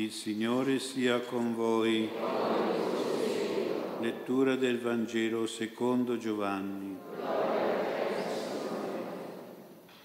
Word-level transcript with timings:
Il 0.00 0.12
Signore 0.12 0.78
sia 0.78 1.20
con 1.20 1.54
voi. 1.54 2.08
Lettura 4.00 4.56
del 4.56 4.78
Vangelo 4.78 5.46
secondo 5.46 6.16
Giovanni. 6.16 6.96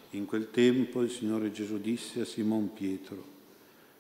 In 0.10 0.26
quel 0.26 0.52
tempo 0.52 1.02
il 1.02 1.10
Signore 1.10 1.54
Gesù 1.54 1.78
disse 1.78 2.20
a 2.20 2.26
Simon 2.26 2.74
Pietro, 2.74 3.24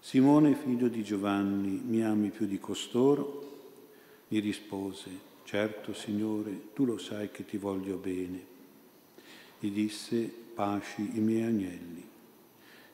Simone 0.01 0.55
figlio 0.55 0.89
di 0.89 1.01
Giovanni, 1.01 1.81
mi 1.81 2.03
ami 2.03 2.29
più 2.29 2.45
di 2.45 2.59
costoro? 2.59 3.59
Mi 4.27 4.39
rispose, 4.39 5.09
certo 5.45 5.93
Signore, 5.93 6.73
tu 6.73 6.83
lo 6.83 6.97
sai 6.97 7.31
che 7.31 7.45
ti 7.45 7.55
voglio 7.55 7.95
bene. 7.95 8.45
Gli 9.59 9.69
disse, 9.69 10.29
pasci 10.53 11.11
i 11.13 11.21
miei 11.21 11.43
agnelli. 11.43 12.05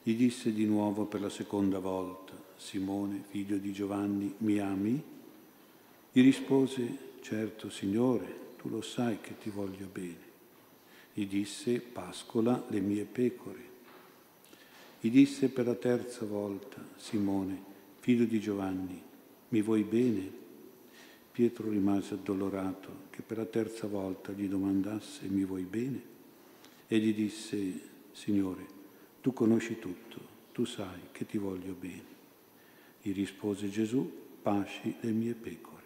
Gli 0.04 0.14
disse 0.14 0.54
di 0.54 0.66
nuovo 0.66 1.06
per 1.06 1.22
la 1.22 1.30
seconda 1.30 1.80
volta, 1.80 2.41
Simone, 2.62 3.24
figlio 3.28 3.58
di 3.58 3.74
Giovanni, 3.74 4.36
mi 4.38 4.60
ami? 4.60 5.04
Gli 6.12 6.22
rispose, 6.22 7.16
certo 7.22 7.72
Signore, 7.72 8.54
tu 8.58 8.70
lo 8.70 8.82
sai 8.82 9.18
che 9.20 9.36
ti 9.40 9.50
voglio 9.50 9.88
bene. 9.92 10.30
Gli 11.12 11.26
disse, 11.26 11.80
pascola 11.80 12.64
le 12.70 12.80
mie 12.80 13.06
pecore. 13.06 13.70
Gli 15.00 15.10
disse 15.10 15.50
per 15.50 15.66
la 15.66 15.74
terza 15.74 16.24
volta, 16.24 16.78
Simone, 16.98 17.60
figlio 18.00 18.26
di 18.26 18.40
Giovanni, 18.40 19.02
mi 19.50 19.62
vuoi 19.64 19.82
bene? 19.82 20.32
Pietro 21.32 21.68
rimase 21.68 22.14
addolorato 22.14 23.08
che 23.10 23.24
per 23.24 23.38
la 23.38 23.46
terza 23.46 23.88
volta 23.88 24.32
gli 24.34 24.48
domandasse, 24.48 25.28
mi 25.28 25.44
vuoi 25.44 25.64
bene? 25.64 26.02
E 26.88 27.00
gli 27.00 27.14
disse, 27.14 27.82
Signore, 28.12 28.66
tu 29.20 29.34
conosci 29.34 29.80
tutto, 29.80 30.20
tu 30.52 30.64
sai 30.64 31.00
che 31.12 31.26
ti 31.26 31.40
voglio 31.40 31.74
bene. 31.74 32.20
Gli 33.02 33.14
rispose 33.14 33.70
Gesù, 33.70 34.10
pasci 34.42 34.96
le 35.00 35.12
mie 35.12 35.34
pecore. 35.34 35.80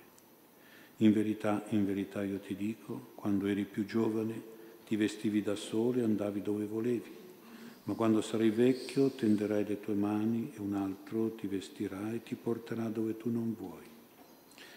In 0.97 1.11
verità, 1.11 1.65
in 1.69 1.85
verità 1.85 2.23
io 2.23 2.39
ti 2.39 2.55
dico, 2.55 3.11
quando 3.15 3.47
eri 3.47 3.65
più 3.65 3.85
giovane 3.85 4.53
ti 4.85 4.95
vestivi 4.95 5.41
da 5.41 5.55
solo 5.55 5.99
e 5.99 6.03
andavi 6.03 6.41
dove 6.41 6.65
volevi, 6.65 7.11
ma 7.83 7.93
quando 7.93 8.21
sarai 8.21 8.49
vecchio 8.49 9.11
tenderai 9.11 9.65
le 9.65 9.79
tue 9.79 9.93
mani 9.93 10.51
e 10.55 10.59
un 10.59 10.73
altro 10.73 11.31
ti 11.35 11.47
vestirà 11.47 12.13
e 12.13 12.23
ti 12.23 12.35
porterà 12.35 12.87
dove 12.89 13.17
tu 13.17 13.29
non 13.29 13.55
vuoi. 13.57 13.83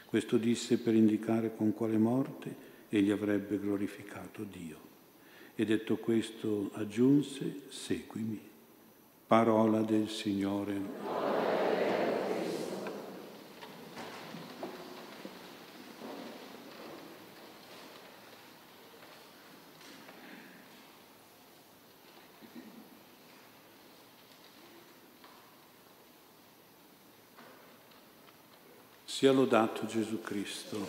Questo 0.07 0.39
disse 0.39 0.79
per 0.79 0.95
indicare 0.95 1.55
con 1.55 1.75
quale 1.75 1.99
morte 1.99 2.67
egli 2.89 3.11
avrebbe 3.11 3.59
glorificato 3.59 4.45
Dio. 4.45 4.87
E 5.55 5.65
detto 5.65 5.97
questo 5.97 6.71
aggiunse, 6.75 7.63
seguimi. 7.69 8.41
Parola 9.27 9.83
del 9.83 10.09
Signore. 10.09 11.28
Sia 29.19 29.33
lodato 29.33 29.85
Gesù 29.85 30.21
Cristo. 30.21 30.87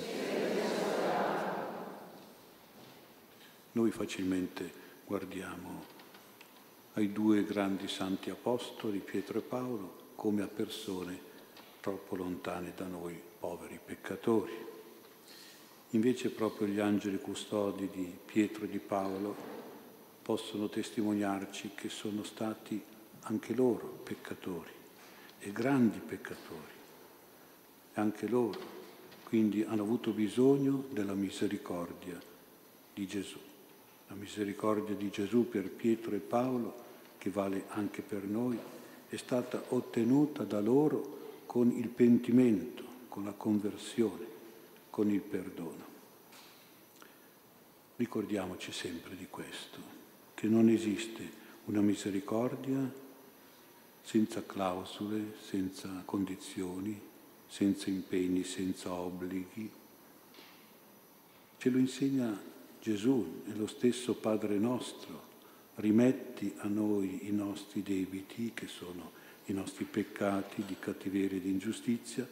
Noi 3.72 3.90
facilmente 3.90 4.72
guardiamo 5.04 5.84
ai 6.94 7.12
due 7.12 7.44
grandi 7.44 7.88
santi 7.88 8.30
apostoli, 8.30 9.00
Pietro 9.00 9.40
e 9.40 9.42
Paolo, 9.42 10.12
come 10.14 10.44
a 10.44 10.48
persone 10.48 11.20
troppo 11.80 12.16
lontane 12.16 12.74
da 12.76 12.86
noi, 12.86 13.20
poveri 13.40 13.80
peccatori. 13.84 14.54
Invece 15.90 16.30
proprio 16.30 16.68
gli 16.68 16.80
angeli 16.80 17.18
custodi 17.18 17.90
di 17.90 18.16
Pietro 18.26 18.66
e 18.66 18.70
di 18.70 18.78
Paolo 18.78 19.36
possono 20.22 20.70
testimoniarci 20.70 21.72
che 21.74 21.90
sono 21.90 22.22
stati 22.22 22.80
anche 23.22 23.56
loro 23.56 23.88
peccatori 24.04 24.74
e 25.40 25.52
grandi 25.52 25.98
peccatori 25.98 26.78
anche 28.00 28.28
loro, 28.28 28.60
quindi 29.24 29.64
hanno 29.64 29.84
avuto 29.84 30.12
bisogno 30.12 30.86
della 30.90 31.14
misericordia 31.14 32.20
di 32.94 33.06
Gesù. 33.06 33.38
La 34.08 34.16
misericordia 34.16 34.96
di 34.96 35.10
Gesù 35.10 35.48
per 35.48 35.70
Pietro 35.70 36.16
e 36.16 36.20
Paolo, 36.20 36.88
che 37.18 37.30
vale 37.30 37.66
anche 37.70 38.02
per 38.02 38.24
noi, 38.24 38.58
è 39.08 39.16
stata 39.18 39.64
ottenuta 39.70 40.44
da 40.44 40.60
loro 40.60 41.44
con 41.46 41.72
il 41.72 41.90
pentimento, 41.90 42.84
con 43.10 43.24
la 43.24 43.34
conversione, 43.34 44.26
con 44.90 45.10
il 45.12 45.22
perdono. 45.22 45.88
Ricordiamoci 47.98 48.72
sempre 48.72 49.16
di 49.16 49.28
questo, 49.30 49.78
che 50.34 50.48
non 50.48 50.70
esiste 50.70 51.38
una 51.66 51.82
misericordia 51.82 53.08
senza 54.02 54.44
clausole, 54.44 55.34
senza 55.44 56.02
condizioni, 56.06 57.09
senza 57.50 57.90
impegni, 57.90 58.44
senza 58.44 58.94
obblighi. 58.94 59.70
Ce 61.58 61.70
lo 61.70 61.78
insegna 61.80 62.40
Gesù, 62.80 63.42
è 63.46 63.54
lo 63.56 63.68
stesso 63.68 64.14
Padre 64.16 64.58
nostro. 64.58 65.28
Rimetti 65.76 66.54
a 66.58 66.68
noi 66.68 67.28
i 67.28 67.32
nostri 67.32 67.82
debiti, 67.82 68.52
che 68.54 68.68
sono 68.68 69.12
i 69.46 69.54
nostri 69.54 69.86
peccati 69.86 70.64
di 70.66 70.76
cattiveria 70.78 71.38
e 71.38 71.42
di 71.42 71.50
ingiustizia, 71.50 72.28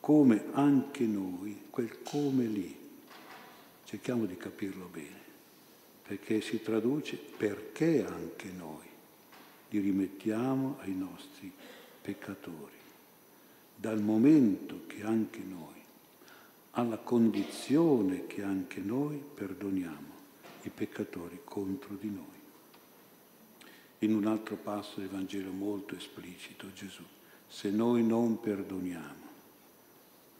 come 0.00 0.44
anche 0.52 1.04
noi, 1.06 1.62
quel 1.70 2.02
come 2.02 2.44
lì. 2.44 2.76
Cerchiamo 3.84 4.26
di 4.26 4.36
capirlo 4.36 4.86
bene, 4.92 5.20
perché 6.02 6.40
si 6.42 6.60
traduce 6.60 7.16
perché 7.16 8.04
anche 8.04 8.50
noi 8.50 8.86
li 9.70 9.80
rimettiamo 9.80 10.76
ai 10.80 10.94
nostri 10.94 11.50
peccatori 12.02 12.77
dal 13.80 14.02
momento 14.02 14.86
che 14.88 15.04
anche 15.04 15.38
noi, 15.38 15.80
alla 16.72 16.98
condizione 16.98 18.26
che 18.26 18.42
anche 18.42 18.80
noi 18.80 19.22
perdoniamo 19.34 20.16
i 20.62 20.70
peccatori 20.70 21.42
contro 21.44 21.94
di 21.94 22.10
noi. 22.10 22.24
In 24.00 24.16
un 24.16 24.26
altro 24.26 24.56
passo 24.56 24.98
del 24.98 25.08
Vangelo 25.08 25.52
molto 25.52 25.94
esplicito 25.94 26.72
Gesù, 26.72 27.04
se 27.46 27.70
noi 27.70 28.04
non 28.04 28.40
perdoniamo 28.40 29.26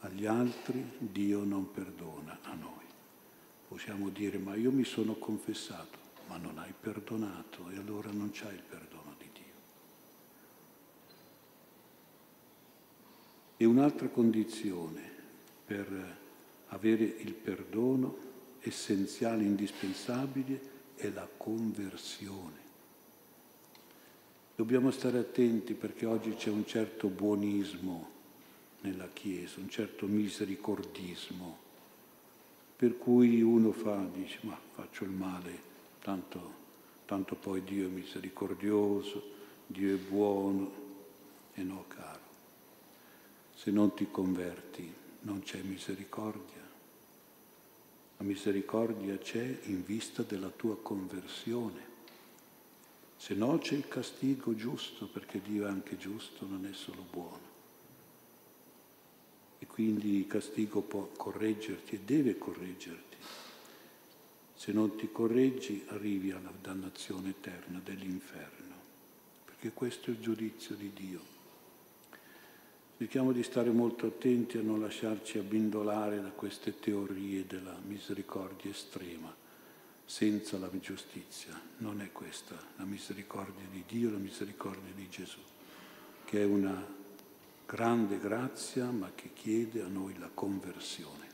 agli 0.00 0.26
altri, 0.26 0.84
Dio 0.98 1.44
non 1.44 1.70
perdona 1.70 2.40
a 2.42 2.54
noi. 2.54 2.86
Possiamo 3.68 4.08
dire, 4.08 4.38
ma 4.38 4.56
io 4.56 4.72
mi 4.72 4.84
sono 4.84 5.14
confessato, 5.14 5.98
ma 6.26 6.38
non 6.38 6.58
hai 6.58 6.72
perdonato 6.78 7.70
e 7.70 7.76
allora 7.76 8.10
non 8.10 8.30
c'hai 8.32 8.54
il 8.54 8.62
perdono. 8.68 8.97
E 13.60 13.64
un'altra 13.64 14.06
condizione 14.06 15.02
per 15.66 16.16
avere 16.68 17.02
il 17.02 17.34
perdono 17.34 18.16
essenziale, 18.60 19.42
indispensabile, 19.42 20.60
è 20.94 21.10
la 21.10 21.28
conversione. 21.36 22.66
Dobbiamo 24.54 24.90
stare 24.90 25.18
attenti 25.18 25.74
perché 25.74 26.06
oggi 26.06 26.34
c'è 26.34 26.50
un 26.50 26.66
certo 26.66 27.08
buonismo 27.08 28.08
nella 28.80 29.08
Chiesa, 29.12 29.60
un 29.60 29.68
certo 29.68 30.06
misericordismo, 30.06 31.58
per 32.76 32.96
cui 32.96 33.42
uno 33.42 33.72
fa, 33.72 34.04
dice, 34.12 34.38
ma 34.42 34.58
faccio 34.74 35.04
il 35.04 35.10
male, 35.10 35.66
tanto, 36.00 36.54
tanto 37.06 37.34
poi 37.34 37.62
Dio 37.64 37.86
è 37.86 37.90
misericordioso, 37.90 39.22
Dio 39.66 39.94
è 39.94 39.98
buono, 39.98 40.70
e 41.54 41.62
no, 41.62 41.84
caro. 41.88 42.17
Se 43.58 43.72
non 43.72 43.92
ti 43.92 44.08
converti 44.08 44.88
non 45.22 45.40
c'è 45.40 45.60
misericordia. 45.62 46.64
La 48.18 48.24
misericordia 48.24 49.18
c'è 49.18 49.58
in 49.64 49.82
vista 49.84 50.22
della 50.22 50.50
tua 50.50 50.76
conversione. 50.76 51.80
Se 53.16 53.34
no 53.34 53.58
c'è 53.58 53.74
il 53.74 53.88
castigo 53.88 54.54
giusto, 54.54 55.08
perché 55.08 55.40
Dio 55.42 55.66
è 55.66 55.70
anche 55.70 55.96
giusto, 55.96 56.46
non 56.46 56.66
è 56.66 56.72
solo 56.72 57.04
buono. 57.10 57.46
E 59.58 59.66
quindi 59.66 60.18
il 60.18 60.28
castigo 60.28 60.80
può 60.80 61.08
correggerti 61.16 61.96
e 61.96 62.00
deve 62.04 62.38
correggerti. 62.38 63.16
Se 64.54 64.70
non 64.70 64.94
ti 64.94 65.10
correggi 65.10 65.84
arrivi 65.88 66.30
alla 66.30 66.52
dannazione 66.62 67.30
eterna 67.30 67.80
dell'inferno, 67.82 68.76
perché 69.44 69.72
questo 69.72 70.10
è 70.10 70.12
il 70.12 70.20
giudizio 70.20 70.76
di 70.76 70.92
Dio. 70.94 71.37
Cerchiamo 72.98 73.30
di 73.30 73.44
stare 73.44 73.70
molto 73.70 74.06
attenti 74.06 74.58
a 74.58 74.60
non 74.60 74.80
lasciarci 74.80 75.38
abbindolare 75.38 76.20
da 76.20 76.30
queste 76.30 76.80
teorie 76.80 77.46
della 77.46 77.78
misericordia 77.86 78.72
estrema, 78.72 79.32
senza 80.04 80.58
la 80.58 80.68
giustizia. 80.80 81.52
Non 81.76 82.00
è 82.00 82.10
questa 82.10 82.56
la 82.74 82.82
misericordia 82.82 83.64
di 83.70 83.84
Dio, 83.86 84.10
la 84.10 84.18
misericordia 84.18 84.92
di 84.96 85.08
Gesù, 85.08 85.38
che 86.24 86.42
è 86.42 86.44
una 86.44 86.84
grande 87.66 88.18
grazia, 88.18 88.90
ma 88.90 89.12
che 89.14 89.30
chiede 89.32 89.80
a 89.80 89.86
noi 89.86 90.18
la 90.18 90.30
conversione. 90.34 91.26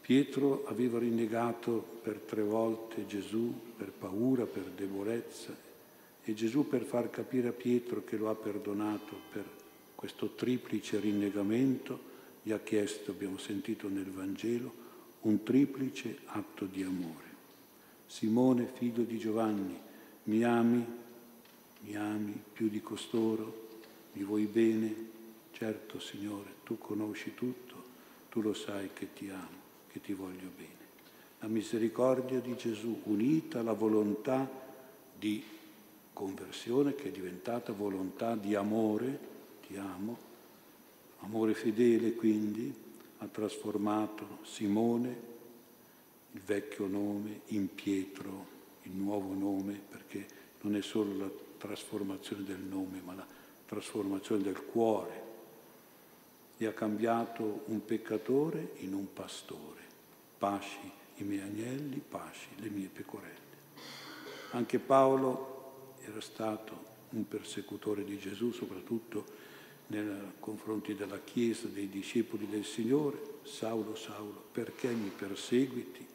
Pietro 0.00 0.64
aveva 0.66 0.98
rinnegato 0.98 2.00
per 2.02 2.18
tre 2.18 2.42
volte 2.42 3.06
Gesù 3.06 3.54
per 3.76 3.92
paura, 3.92 4.44
per 4.46 4.64
debolezza 4.64 5.56
e 6.20 6.34
Gesù 6.34 6.66
per 6.66 6.82
far 6.82 7.10
capire 7.10 7.46
a 7.46 7.52
Pietro 7.52 8.02
che 8.02 8.16
lo 8.16 8.28
ha 8.28 8.34
perdonato 8.34 9.16
per 9.30 9.60
questo 10.02 10.30
triplice 10.30 10.98
rinnegamento 10.98 12.10
gli 12.42 12.50
ha 12.50 12.58
chiesto, 12.58 13.12
abbiamo 13.12 13.38
sentito 13.38 13.88
nel 13.88 14.10
Vangelo, 14.10 14.74
un 15.20 15.44
triplice 15.44 16.18
atto 16.24 16.64
di 16.64 16.82
amore. 16.82 17.30
Simone, 18.08 18.68
figlio 18.74 19.04
di 19.04 19.16
Giovanni, 19.16 19.78
mi 20.24 20.42
ami? 20.42 20.84
Mi 21.82 21.96
ami 21.96 22.36
più 22.52 22.68
di 22.68 22.80
costoro? 22.80 23.68
Mi 24.14 24.24
vuoi 24.24 24.46
bene? 24.46 24.92
Certo, 25.52 26.00
Signore, 26.00 26.54
tu 26.64 26.78
conosci 26.78 27.34
tutto, 27.34 27.84
tu 28.28 28.40
lo 28.40 28.54
sai 28.54 28.90
che 28.92 29.12
ti 29.12 29.30
amo, 29.30 29.60
che 29.88 30.00
ti 30.00 30.14
voglio 30.14 30.50
bene. 30.56 30.82
La 31.38 31.46
misericordia 31.46 32.40
di 32.40 32.56
Gesù 32.56 33.02
unita 33.04 33.60
alla 33.60 33.74
volontà 33.74 34.50
di 35.16 35.40
conversione 36.12 36.96
che 36.96 37.04
è 37.04 37.10
diventata 37.12 37.72
volontà 37.72 38.34
di 38.34 38.56
amore, 38.56 39.30
ti 39.72 39.78
amo, 39.78 40.18
amore 41.20 41.54
fedele 41.54 42.12
quindi, 42.12 42.74
ha 43.18 43.26
trasformato 43.26 44.40
Simone, 44.42 45.30
il 46.32 46.40
vecchio 46.40 46.86
nome, 46.86 47.40
in 47.46 47.74
Pietro, 47.74 48.46
il 48.82 48.92
nuovo 48.92 49.32
nome, 49.32 49.80
perché 49.88 50.26
non 50.60 50.76
è 50.76 50.82
solo 50.82 51.16
la 51.16 51.30
trasformazione 51.56 52.44
del 52.44 52.60
nome, 52.60 53.00
ma 53.02 53.14
la 53.14 53.26
trasformazione 53.64 54.42
del 54.42 54.62
cuore. 54.64 55.30
E 56.58 56.66
ha 56.66 56.72
cambiato 56.72 57.62
un 57.66 57.84
peccatore 57.84 58.72
in 58.78 58.92
un 58.92 59.12
pastore. 59.12 59.80
Pasci 60.36 60.90
i 61.16 61.24
miei 61.24 61.40
agnelli, 61.40 62.02
pasci 62.06 62.48
le 62.56 62.68
mie 62.68 62.88
pecorelle. 62.88 63.60
Anche 64.50 64.78
Paolo 64.78 65.94
era 66.00 66.20
stato 66.20 66.90
un 67.10 67.26
persecutore 67.26 68.04
di 68.04 68.18
Gesù, 68.18 68.50
soprattutto 68.52 69.40
nei 70.00 70.32
confronti 70.40 70.94
della 70.94 71.20
Chiesa, 71.20 71.68
dei 71.68 71.88
discepoli 71.88 72.48
del 72.48 72.64
Signore. 72.64 73.40
Saulo, 73.42 73.94
Saulo, 73.94 74.44
perché 74.52 74.88
mi 74.88 75.10
perseguiti? 75.10 76.06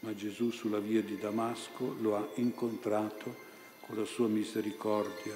Ma 0.00 0.14
Gesù 0.14 0.50
sulla 0.50 0.78
via 0.78 1.02
di 1.02 1.18
Damasco 1.18 1.96
lo 2.00 2.16
ha 2.16 2.28
incontrato 2.34 3.34
con 3.80 3.96
la 3.96 4.04
sua 4.04 4.28
misericordia 4.28 5.34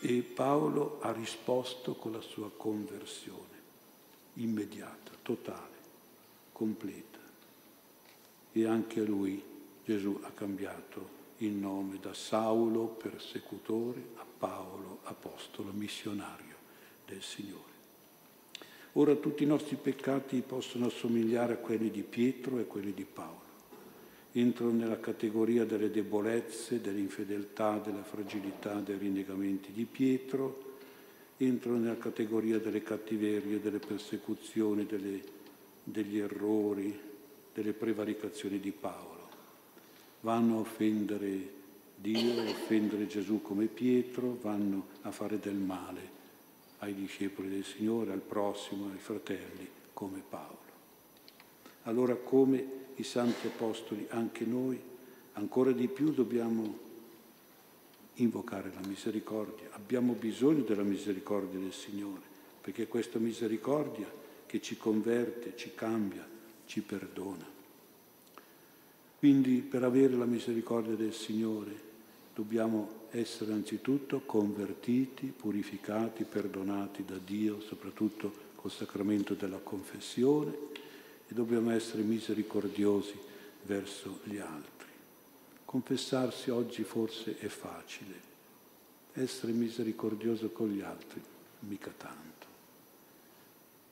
e 0.00 0.22
Paolo 0.22 0.98
ha 1.02 1.12
risposto 1.12 1.94
con 1.94 2.12
la 2.12 2.20
sua 2.20 2.50
conversione, 2.50 3.62
immediata, 4.34 5.12
totale, 5.22 5.76
completa. 6.52 7.18
E 8.52 8.66
anche 8.66 9.00
a 9.00 9.04
lui 9.04 9.42
Gesù 9.84 10.18
ha 10.22 10.30
cambiato 10.30 11.24
il 11.38 11.52
nome 11.52 11.98
da 12.00 12.14
Saulo, 12.14 12.86
persecutore, 12.86 14.02
a 14.16 14.24
Paolo, 14.38 15.00
apostolo, 15.04 15.70
missionario 15.72 16.54
del 17.06 17.22
Signore. 17.22 17.74
Ora 18.92 19.14
tutti 19.16 19.42
i 19.42 19.46
nostri 19.46 19.76
peccati 19.76 20.42
possono 20.46 20.86
assomigliare 20.86 21.54
a 21.54 21.58
quelli 21.58 21.90
di 21.90 22.02
Pietro 22.02 22.58
e 22.58 22.62
a 22.62 22.64
quelli 22.64 22.94
di 22.94 23.04
Paolo. 23.04 23.44
Entrano 24.32 24.72
nella 24.72 25.00
categoria 25.00 25.64
delle 25.64 25.90
debolezze, 25.90 26.80
dell'infedeltà, 26.80 27.78
della 27.78 28.02
fragilità, 28.02 28.74
dei 28.80 28.96
rinnegamenti 28.96 29.72
di 29.72 29.84
Pietro, 29.84 30.76
entrano 31.36 31.78
nella 31.78 31.98
categoria 31.98 32.58
delle 32.58 32.82
cattiverie, 32.82 33.60
delle 33.60 33.78
persecuzioni, 33.78 34.86
delle, 34.86 35.22
degli 35.84 36.18
errori, 36.18 36.98
delle 37.52 37.72
prevaricazioni 37.72 38.58
di 38.58 38.70
Paolo 38.70 39.15
vanno 40.20 40.56
a 40.56 40.60
offendere 40.60 41.54
Dio, 41.96 42.40
a 42.40 42.48
offendere 42.48 43.06
Gesù 43.06 43.40
come 43.42 43.66
Pietro, 43.66 44.38
vanno 44.40 44.86
a 45.02 45.10
fare 45.10 45.38
del 45.38 45.54
male 45.54 46.14
ai 46.78 46.94
discepoli 46.94 47.48
del 47.48 47.64
Signore, 47.64 48.12
al 48.12 48.20
prossimo, 48.20 48.90
ai 48.90 48.98
fratelli 48.98 49.66
come 49.92 50.22
Paolo. 50.28 50.64
Allora 51.84 52.14
come 52.14 52.84
i 52.96 53.02
santi 53.02 53.46
apostoli, 53.46 54.06
anche 54.10 54.44
noi, 54.44 54.78
ancora 55.34 55.72
di 55.72 55.88
più 55.88 56.12
dobbiamo 56.12 56.84
invocare 58.14 58.72
la 58.74 58.86
misericordia. 58.86 59.68
Abbiamo 59.72 60.12
bisogno 60.12 60.62
della 60.62 60.82
misericordia 60.82 61.58
del 61.58 61.72
Signore, 61.72 62.22
perché 62.60 62.86
questa 62.86 63.18
misericordia 63.18 64.10
che 64.46 64.60
ci 64.60 64.76
converte, 64.76 65.54
ci 65.56 65.72
cambia, 65.74 66.26
ci 66.66 66.82
perdona. 66.82 67.55
Quindi 69.18 69.60
per 69.60 69.82
avere 69.82 70.14
la 70.14 70.26
misericordia 70.26 70.94
del 70.94 71.14
Signore 71.14 71.84
dobbiamo 72.34 73.04
essere 73.10 73.52
anzitutto 73.52 74.20
convertiti, 74.26 75.32
purificati, 75.34 76.24
perdonati 76.24 77.04
da 77.04 77.16
Dio, 77.16 77.60
soprattutto 77.60 78.44
col 78.56 78.70
sacramento 78.70 79.34
della 79.34 79.58
confessione 79.58 80.54
e 81.26 81.34
dobbiamo 81.34 81.70
essere 81.70 82.02
misericordiosi 82.02 83.18
verso 83.62 84.20
gli 84.24 84.36
altri. 84.36 84.88
Confessarsi 85.64 86.50
oggi 86.50 86.82
forse 86.82 87.38
è 87.38 87.48
facile, 87.48 88.14
essere 89.14 89.52
misericordioso 89.52 90.50
con 90.50 90.68
gli 90.68 90.82
altri 90.82 91.22
mica 91.60 91.92
tanto. 91.96 92.46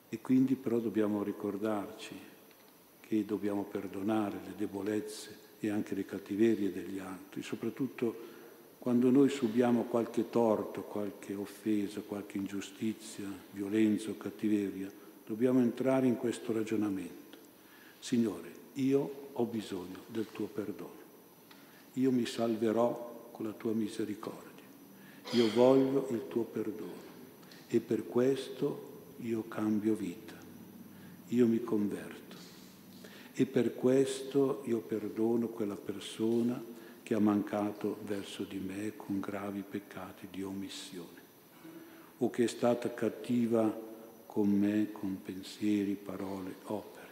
E 0.09 0.21
quindi 0.21 0.55
però 0.55 0.77
dobbiamo 0.77 1.23
ricordarci 1.23 2.33
che 3.07 3.25
dobbiamo 3.25 3.63
perdonare 3.63 4.39
le 4.45 4.53
debolezze 4.57 5.43
e 5.59 5.69
anche 5.69 5.95
le 5.95 6.05
cattiverie 6.05 6.71
degli 6.71 6.99
altri, 6.99 7.41
soprattutto 7.43 8.33
quando 8.79 9.09
noi 9.09 9.29
subiamo 9.29 9.83
qualche 9.83 10.29
torto, 10.29 10.83
qualche 10.83 11.33
offesa, 11.33 12.01
qualche 12.01 12.37
ingiustizia, 12.37 13.25
violenza 13.51 14.11
o 14.11 14.17
cattiveria, 14.17 14.91
dobbiamo 15.25 15.59
entrare 15.59 16.07
in 16.07 16.17
questo 16.17 16.53
ragionamento. 16.53 17.37
Signore, 17.99 18.53
io 18.73 19.29
ho 19.33 19.45
bisogno 19.45 20.03
del 20.07 20.27
tuo 20.31 20.45
perdono, 20.45 21.03
io 21.93 22.11
mi 22.11 22.25
salverò 22.25 23.29
con 23.31 23.45
la 23.45 23.53
tua 23.53 23.73
misericordia, 23.73 24.63
io 25.31 25.49
voglio 25.53 26.07
il 26.11 26.27
tuo 26.27 26.43
perdono 26.43 27.03
e 27.67 27.79
per 27.79 28.05
questo 28.05 28.93
io 29.21 29.47
cambio 29.47 29.95
vita, 29.95 30.35
io 31.29 31.47
mi 31.47 31.63
converto 31.63 32.24
e 33.37 33.45
per 33.45 33.75
questo 33.75 34.61
io 34.63 34.79
perdono 34.79 35.49
quella 35.49 35.75
persona 35.75 36.63
che 37.03 37.13
ha 37.13 37.19
mancato 37.19 37.97
verso 38.05 38.43
di 38.43 38.57
me 38.57 38.93
con 38.95 39.19
gravi 39.19 39.61
peccati 39.61 40.27
di 40.31 40.41
omissione 40.41 41.23
o 42.19 42.29
che 42.29 42.45
è 42.45 42.47
stata 42.47 42.93
cattiva 42.93 43.83
con 44.25 44.49
me 44.49 44.91
con 44.93 45.21
pensieri, 45.21 45.95
parole, 45.95 46.55
opere. 46.63 47.03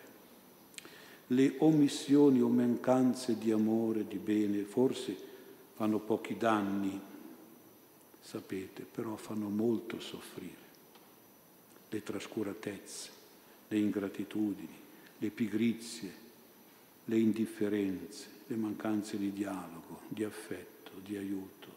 Le 1.28 1.56
omissioni 1.60 2.42
o 2.42 2.48
mancanze 2.48 3.38
di 3.38 3.52
amore, 3.52 4.08
di 4.08 4.18
bene, 4.18 4.64
forse 4.64 5.16
fanno 5.74 6.00
pochi 6.00 6.38
danni, 6.38 7.00
sapete, 8.20 8.86
però 8.90 9.16
fanno 9.18 9.50
molto 9.50 10.00
soffrire. 10.00 10.62
Le 11.90 12.04
trascuratezze, 12.04 13.10
le 13.68 13.78
ingratitudini, 13.78 14.83
le 15.24 15.30
pigrizie, 15.30 16.12
le 17.06 17.18
indifferenze, 17.18 18.28
le 18.46 18.58
mancanze 18.58 19.18
di 19.18 19.32
dialogo, 19.32 20.02
di 20.10 20.26
affetto, 20.26 20.92
di 21.02 21.16
aiuto, 21.16 21.70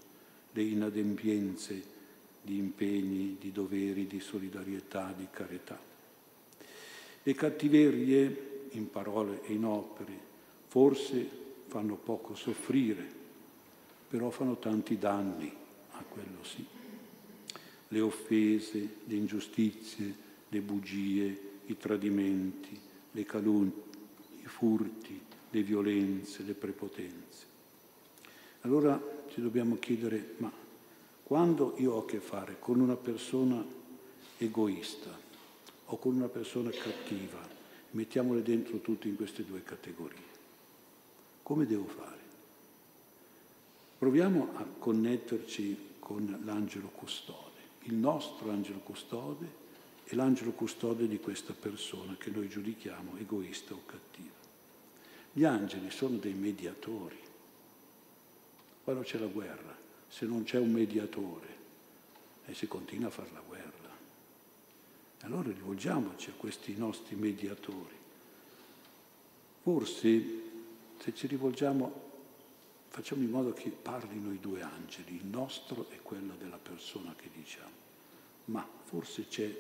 le 0.51 0.63
inadempienze 0.63 1.95
di 2.43 2.57
impegni, 2.59 3.37
di 3.41 3.53
doveri, 3.53 4.09
di 4.09 4.19
solidarietà, 4.19 5.15
di 5.17 5.29
carità. 5.31 5.79
Le 7.23 7.35
cattiverie, 7.35 8.65
in 8.73 8.91
parole 8.91 9.43
e 9.45 9.53
in 9.53 9.65
opere, 9.65 10.19
forse 10.67 11.29
fanno 11.69 11.95
poco 11.95 12.35
soffrire, 12.35 13.07
però 14.09 14.31
fanno 14.31 14.59
tanti 14.59 14.99
danni, 14.99 15.53
a 15.93 16.03
quello 16.03 16.43
sì. 16.43 16.65
Le 17.89 18.01
offese, 18.01 18.97
le 19.05 19.15
ingiustizie, 19.15 20.15
le 20.49 20.61
bugie, 20.61 21.41
i 21.67 21.77
tradimenti, 21.77 22.81
le 23.17 23.25
calunnie, 23.25 23.73
i 24.43 24.47
furti, 24.47 25.19
le 25.49 25.63
violenze, 25.63 26.43
le 26.43 26.53
prepotenze. 26.53 27.45
Allora 28.61 29.01
ci 29.31 29.41
dobbiamo 29.41 29.79
chiedere, 29.79 30.35
ma 30.37 30.53
quando 31.23 31.75
io 31.79 31.95
ho 31.95 32.01
a 32.01 32.05
che 32.05 32.21
fare 32.21 32.59
con 32.59 32.79
una 32.79 32.97
persona 32.97 33.65
egoista 34.37 35.11
o 35.87 35.99
con 35.99 36.15
una 36.15 36.29
persona 36.29 36.69
cattiva, 36.71 37.41
mettiamole 37.93 38.43
dentro 38.43 38.81
tutte 38.81 39.09
in 39.09 39.17
queste 39.17 39.47
due 39.47 39.63
categorie, 39.63 40.35
come 41.43 41.65
devo 41.65 41.87
fare? 41.87 42.25
Proviamo 43.97 44.51
a 44.57 44.65
connetterci 44.79 45.95
con 45.99 46.43
l'angelo 46.45 46.89
custode, 46.89 47.61
il 47.85 47.95
nostro 47.95 48.51
angelo 48.51 48.81
custode 48.81 49.65
e 50.09 50.15
l'angelo 50.15 50.53
custode 50.53 51.09
di 51.09 51.19
questa 51.19 51.53
persona 51.53 52.17
che 52.17 52.31
noi 52.31 52.49
giudichiamo 52.49 53.17
egoista 53.19 53.75
o 53.75 53.83
cattiva. 53.85 54.35
Gli 55.33 55.45
angeli 55.45 55.91
sono 55.91 56.17
dei 56.17 56.33
mediatori. 56.33 57.19
Quando 58.85 59.03
c'è 59.03 59.19
la 59.19 59.27
guerra, 59.27 59.77
se 60.09 60.25
non 60.27 60.45
c'è 60.45 60.59
un 60.59 60.71
mediatore, 60.71 61.55
e 62.47 62.55
si 62.55 62.69
continua 62.69 63.09
a 63.09 63.11
fare 63.11 63.31
la 63.33 63.43
guerra. 63.47 63.75
Allora 65.23 65.51
rivolgiamoci 65.51 66.31
a 66.31 66.35
questi 66.37 66.77
nostri 66.77 67.17
mediatori. 67.17 67.97
Forse 69.63 70.25
se 70.99 71.15
ci 71.15 71.27
rivolgiamo 71.27 72.07
facciamo 72.97 73.23
in 73.23 73.31
modo 73.31 73.53
che 73.53 73.69
parlino 73.69 74.33
i 74.33 74.41
due 74.41 74.63
angeli, 74.63 75.17
il 75.17 75.27
nostro 75.27 75.87
e 75.91 76.01
quello 76.01 76.35
della 76.39 76.57
persona 76.57 77.15
che 77.15 77.29
diciamo. 77.31 77.85
Ma 78.47 78.67
forse 78.85 79.27
c'è, 79.29 79.55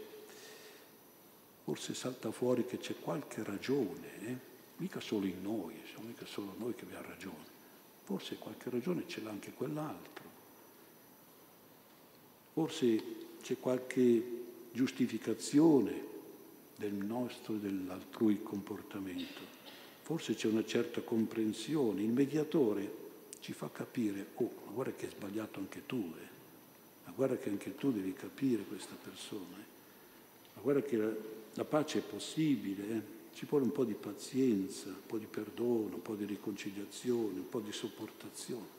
forse 1.67 1.95
salta 1.95 2.31
fuori 2.31 2.65
che 2.65 2.79
c'è 2.79 2.95
qualche 3.01 3.43
ragione, 3.43 4.21
eh? 4.21 4.37
mica 4.77 5.01
solo 5.01 5.27
in 5.27 5.43
noi, 5.43 5.75
siamo 5.91 6.07
mica 6.07 6.25
solo 6.25 6.55
noi 6.59 6.77
che 6.77 6.85
abbiamo 6.85 7.09
ragione, 7.09 7.45
forse 8.05 8.37
qualche 8.37 8.71
ragione 8.71 9.03
ce 9.09 9.21
l'ha 9.21 9.31
anche 9.31 9.53
quell'altro. 9.53 10.25
Forse 12.53 13.03
c'è 13.43 13.59
qualche 13.59 14.45
giustificazione 14.71 16.05
del 16.77 16.95
nostro 16.95 17.55
e 17.55 17.59
dell'altrui 17.59 18.45
comportamento. 18.45 19.41
Forse 20.03 20.37
c'è 20.37 20.47
una 20.47 20.65
certa 20.65 21.01
comprensione. 21.01 22.01
Il 22.01 22.13
mediatore 22.13 22.95
ci 23.41 23.53
fa 23.53 23.69
capire, 23.73 24.29
oh, 24.35 24.53
ma 24.67 24.71
guarda 24.71 24.93
che 24.93 25.07
hai 25.07 25.11
sbagliato 25.11 25.59
anche 25.59 25.85
tu, 25.85 26.15
eh? 26.17 26.29
ma 27.07 27.11
guarda 27.11 27.37
che 27.39 27.49
anche 27.49 27.75
tu 27.75 27.91
devi 27.91 28.13
capire 28.13 28.63
questa 28.63 28.95
persona, 28.95 29.57
eh? 29.59 29.76
Ma 30.57 30.61
guarda 30.61 30.83
che 30.83 30.97
la, 30.97 31.13
la 31.55 31.65
pace 31.65 31.99
è 31.99 32.03
possibile, 32.03 32.89
eh? 32.89 33.03
ci 33.33 33.47
vuole 33.47 33.65
un 33.65 33.73
po' 33.73 33.85
di 33.85 33.95
pazienza, 33.95 34.89
un 34.89 35.07
po' 35.07 35.19
di 35.19 35.27
perdono, 35.27 35.95
un 35.95 36.03
po' 36.03 36.15
di 36.15 36.25
riconciliazione, 36.25 37.39
un 37.39 37.49
po' 37.49 37.61
di 37.61 37.71
sopportazione. 37.71 38.75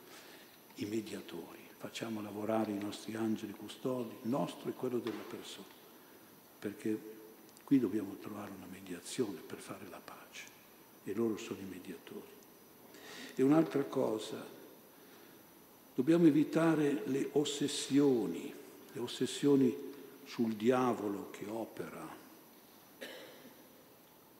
I 0.76 0.84
mediatori, 0.84 1.60
facciamo 1.78 2.20
lavorare 2.20 2.72
i 2.72 2.78
nostri 2.78 3.14
angeli 3.14 3.52
custodi, 3.52 4.14
il 4.22 4.28
nostro 4.28 4.68
e 4.68 4.74
quello 4.74 4.98
della 4.98 5.24
persona, 5.28 5.66
perché 6.58 6.98
qui 7.64 7.78
dobbiamo 7.78 8.16
trovare 8.20 8.50
una 8.56 8.66
mediazione 8.70 9.40
per 9.40 9.58
fare 9.58 9.86
la 9.88 10.00
pace 10.02 10.44
e 11.04 11.14
loro 11.14 11.36
sono 11.36 11.60
i 11.60 11.68
mediatori. 11.68 12.36
E 13.34 13.42
un'altra 13.42 13.84
cosa, 13.84 14.56
Dobbiamo 15.98 16.28
evitare 16.28 17.02
le 17.06 17.28
ossessioni, 17.32 18.54
le 18.92 19.00
ossessioni 19.00 19.76
sul 20.28 20.54
diavolo 20.54 21.30
che 21.30 21.46
opera, 21.48 22.06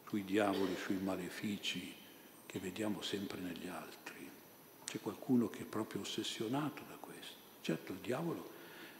sui 0.06 0.24
diavoli, 0.24 0.76
sui 0.76 0.98
malefici 0.98 1.94
che 2.44 2.58
vediamo 2.58 3.00
sempre 3.00 3.40
negli 3.40 3.66
altri. 3.68 4.28
C'è 4.84 5.00
qualcuno 5.00 5.48
che 5.48 5.60
è 5.60 5.64
proprio 5.64 6.02
ossessionato 6.02 6.82
da 6.88 6.96
questo. 7.00 7.34
Certo, 7.62 7.92
il 7.92 7.98
diavolo 7.98 8.50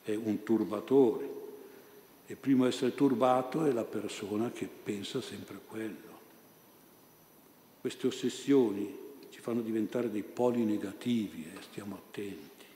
è 0.03 0.15
un 0.15 0.43
turbatore 0.43 1.47
e 2.27 2.35
prima 2.37 2.67
di 2.67 2.75
essere 2.75 2.95
turbato 2.95 3.65
è 3.65 3.73
la 3.73 3.85
persona 3.85 4.51
che 4.51 4.67
pensa 4.67 5.21
sempre 5.21 5.57
a 5.57 5.61
quello. 5.67 6.19
Queste 7.81 8.07
ossessioni 8.07 9.07
ci 9.31 9.41
fanno 9.41 9.61
diventare 9.61 10.11
dei 10.11 10.23
poli 10.23 10.65
negativi 10.65 11.45
eh, 11.45 11.63
stiamo 11.63 11.97
attenti. 11.97 12.67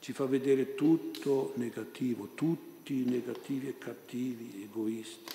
Ci 0.00 0.12
fa 0.12 0.24
vedere 0.24 0.74
tutto 0.74 1.52
negativo, 1.56 2.30
tutti 2.88 3.04
negativi 3.04 3.68
e 3.68 3.76
cattivi, 3.76 4.62
egoisti. 4.62 5.34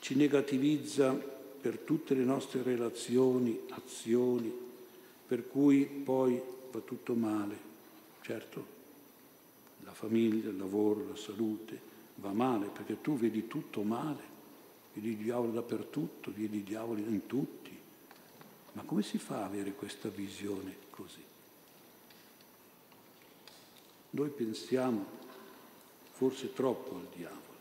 Ci 0.00 0.16
negativizza 0.16 1.12
per 1.12 1.78
tutte 1.78 2.14
le 2.14 2.24
nostre 2.24 2.64
relazioni, 2.64 3.60
azioni, 3.70 4.52
per 5.26 5.46
cui 5.46 5.84
poi 5.84 6.40
va 6.72 6.80
tutto 6.80 7.14
male. 7.14 7.56
Certo, 8.20 8.66
la 9.84 9.92
famiglia, 9.92 10.50
il 10.50 10.56
lavoro, 10.56 11.06
la 11.08 11.16
salute 11.16 11.94
va 12.16 12.32
male 12.32 12.66
perché 12.66 13.00
tu 13.00 13.16
vedi 13.16 13.46
tutto 13.46 13.82
male, 13.82 14.22
vedi 14.94 15.10
il 15.10 15.16
diavolo 15.18 15.52
dappertutto, 15.52 16.32
vedi 16.34 16.58
i 16.58 16.64
diavoli 16.64 17.02
in 17.02 17.26
tutti 17.26 17.74
ma 18.72 18.82
come 18.82 19.02
si 19.02 19.16
fa 19.16 19.36
ad 19.36 19.52
avere 19.52 19.72
questa 19.72 20.10
visione 20.10 20.76
così? 20.90 21.22
Noi 24.10 24.28
pensiamo 24.28 25.25
forse 26.16 26.54
troppo 26.54 26.94
al 26.94 27.08
diavolo, 27.14 27.58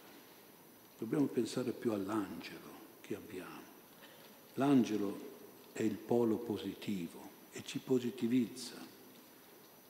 dobbiamo 0.97 1.25
pensare 1.25 1.71
più 1.71 1.91
all'angelo 1.91 2.71
che 3.01 3.13
abbiamo. 3.13 3.63
L'angelo 4.53 5.19
è 5.74 5.83
il 5.83 5.97
polo 5.97 6.38
positivo 6.38 7.19
e 7.51 7.63
ci 7.65 7.79
positivizza, 7.79 8.75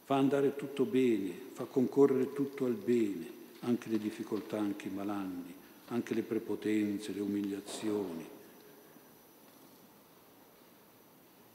fa 0.05 0.15
andare 0.15 0.55
tutto 0.55 0.83
bene, 0.85 1.31
fa 1.53 1.65
concorrere 1.65 2.33
tutto 2.33 2.65
al 2.65 2.73
bene, 2.73 3.29
anche 3.61 3.87
le 3.89 3.99
difficoltà, 3.99 4.57
anche 4.57 4.87
i 4.87 4.91
malanni, 4.91 5.53
anche 5.89 6.15
le 6.15 6.23
prepotenze, 6.23 7.13
le 7.13 7.21
umiliazioni, 7.21 8.27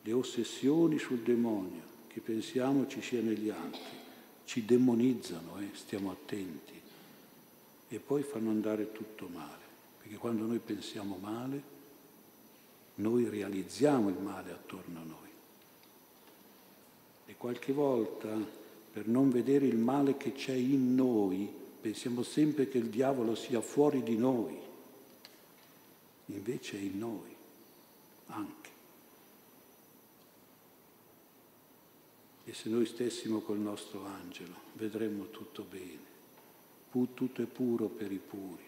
le 0.02 0.12
ossessioni 0.12 0.97
sul 1.00 1.23
demonio 1.23 1.83
che 2.07 2.21
pensiamo 2.21 2.87
ci 2.87 3.02
sia 3.02 3.21
negli 3.21 3.49
altri, 3.49 3.99
ci 4.45 4.64
demonizzano, 4.64 5.59
eh, 5.59 5.71
stiamo 5.75 6.12
attenti, 6.12 6.79
e 7.93 7.99
poi 7.99 8.23
fanno 8.23 8.51
andare 8.51 8.93
tutto 8.93 9.27
male, 9.27 9.65
perché 9.99 10.17
quando 10.17 10.45
noi 10.45 10.61
pensiamo 10.61 11.17
male, 11.17 11.63
noi 12.95 13.29
realizziamo 13.29 14.09
il 14.09 14.19
male 14.19 14.53
attorno 14.53 15.01
a 15.01 15.05
noi. 15.05 15.29
E 17.27 17.35
qualche 17.37 17.73
volta, 17.73 18.29
per 18.93 19.09
non 19.09 19.29
vedere 19.31 19.67
il 19.67 19.77
male 19.77 20.17
che 20.17 20.33
c'è 20.33 20.55
in 20.55 20.95
noi, 20.95 21.53
pensiamo 21.81 22.23
sempre 22.23 22.69
che 22.69 22.79
il 22.79 22.91
diavolo 22.91 23.35
sia 23.35 23.61
fuori 23.61 24.05
di 24.05 24.17
noi, 24.17 24.57
invece 26.27 26.79
è 26.79 26.81
in 26.81 26.97
noi 26.97 27.35
anche. 28.27 28.71
E 32.45 32.55
se 32.55 32.69
noi 32.69 32.87
stessimo 32.87 33.41
col 33.41 33.59
nostro 33.59 34.05
angelo, 34.05 34.55
vedremmo 34.75 35.31
tutto 35.31 35.65
bene. 35.69 36.10
Tutto 36.91 37.43
è 37.43 37.47
puro 37.47 37.87
per 37.87 38.13
i 38.13 38.19
puri. 38.19 38.65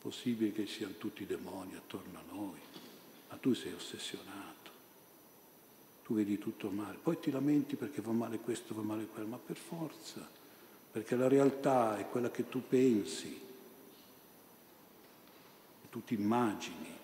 Possibile 0.00 0.52
che 0.52 0.66
siano 0.66 0.94
tutti 0.98 1.24
demoni 1.26 1.76
attorno 1.76 2.18
a 2.18 2.34
noi, 2.34 2.58
ma 3.28 3.36
tu 3.36 3.54
sei 3.54 3.72
ossessionato. 3.72 4.70
Tu 6.04 6.14
vedi 6.14 6.38
tutto 6.38 6.70
male. 6.70 6.98
Poi 7.00 7.18
ti 7.20 7.30
lamenti 7.30 7.76
perché 7.76 8.00
va 8.00 8.12
male 8.12 8.38
questo, 8.38 8.74
va 8.74 8.82
male 8.82 9.06
quello, 9.06 9.28
ma 9.28 9.38
per 9.38 9.56
forza, 9.56 10.28
perché 10.90 11.14
la 11.14 11.28
realtà 11.28 11.98
è 11.98 12.08
quella 12.08 12.30
che 12.30 12.48
tu 12.48 12.62
pensi, 12.66 13.40
che 15.80 15.88
tu 15.88 16.02
ti 16.02 16.14
immagini, 16.14 16.98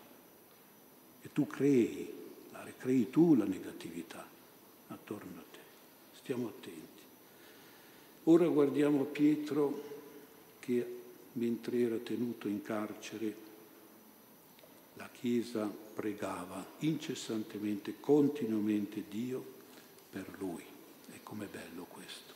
e 1.22 1.32
tu 1.32 1.46
crei, 1.46 2.12
la 2.50 2.64
crei 2.76 3.10
tu 3.10 3.34
la 3.34 3.44
negatività 3.44 4.26
attorno 4.88 5.38
a 5.38 5.44
te 5.52 5.58
stiamo 6.28 6.48
attenti. 6.48 7.02
Ora 8.24 8.46
guardiamo 8.48 9.04
Pietro 9.04 9.97
che 10.68 10.86
mentre 11.32 11.78
era 11.78 11.96
tenuto 11.96 12.46
in 12.46 12.60
carcere 12.60 13.46
la 14.96 15.08
Chiesa 15.10 15.66
pregava 15.94 16.62
incessantemente, 16.80 17.94
continuamente 18.00 19.04
Dio 19.08 19.42
per 20.10 20.26
lui. 20.38 20.62
E 21.10 21.20
com'è 21.22 21.46
bello 21.46 21.86
questo. 21.88 22.34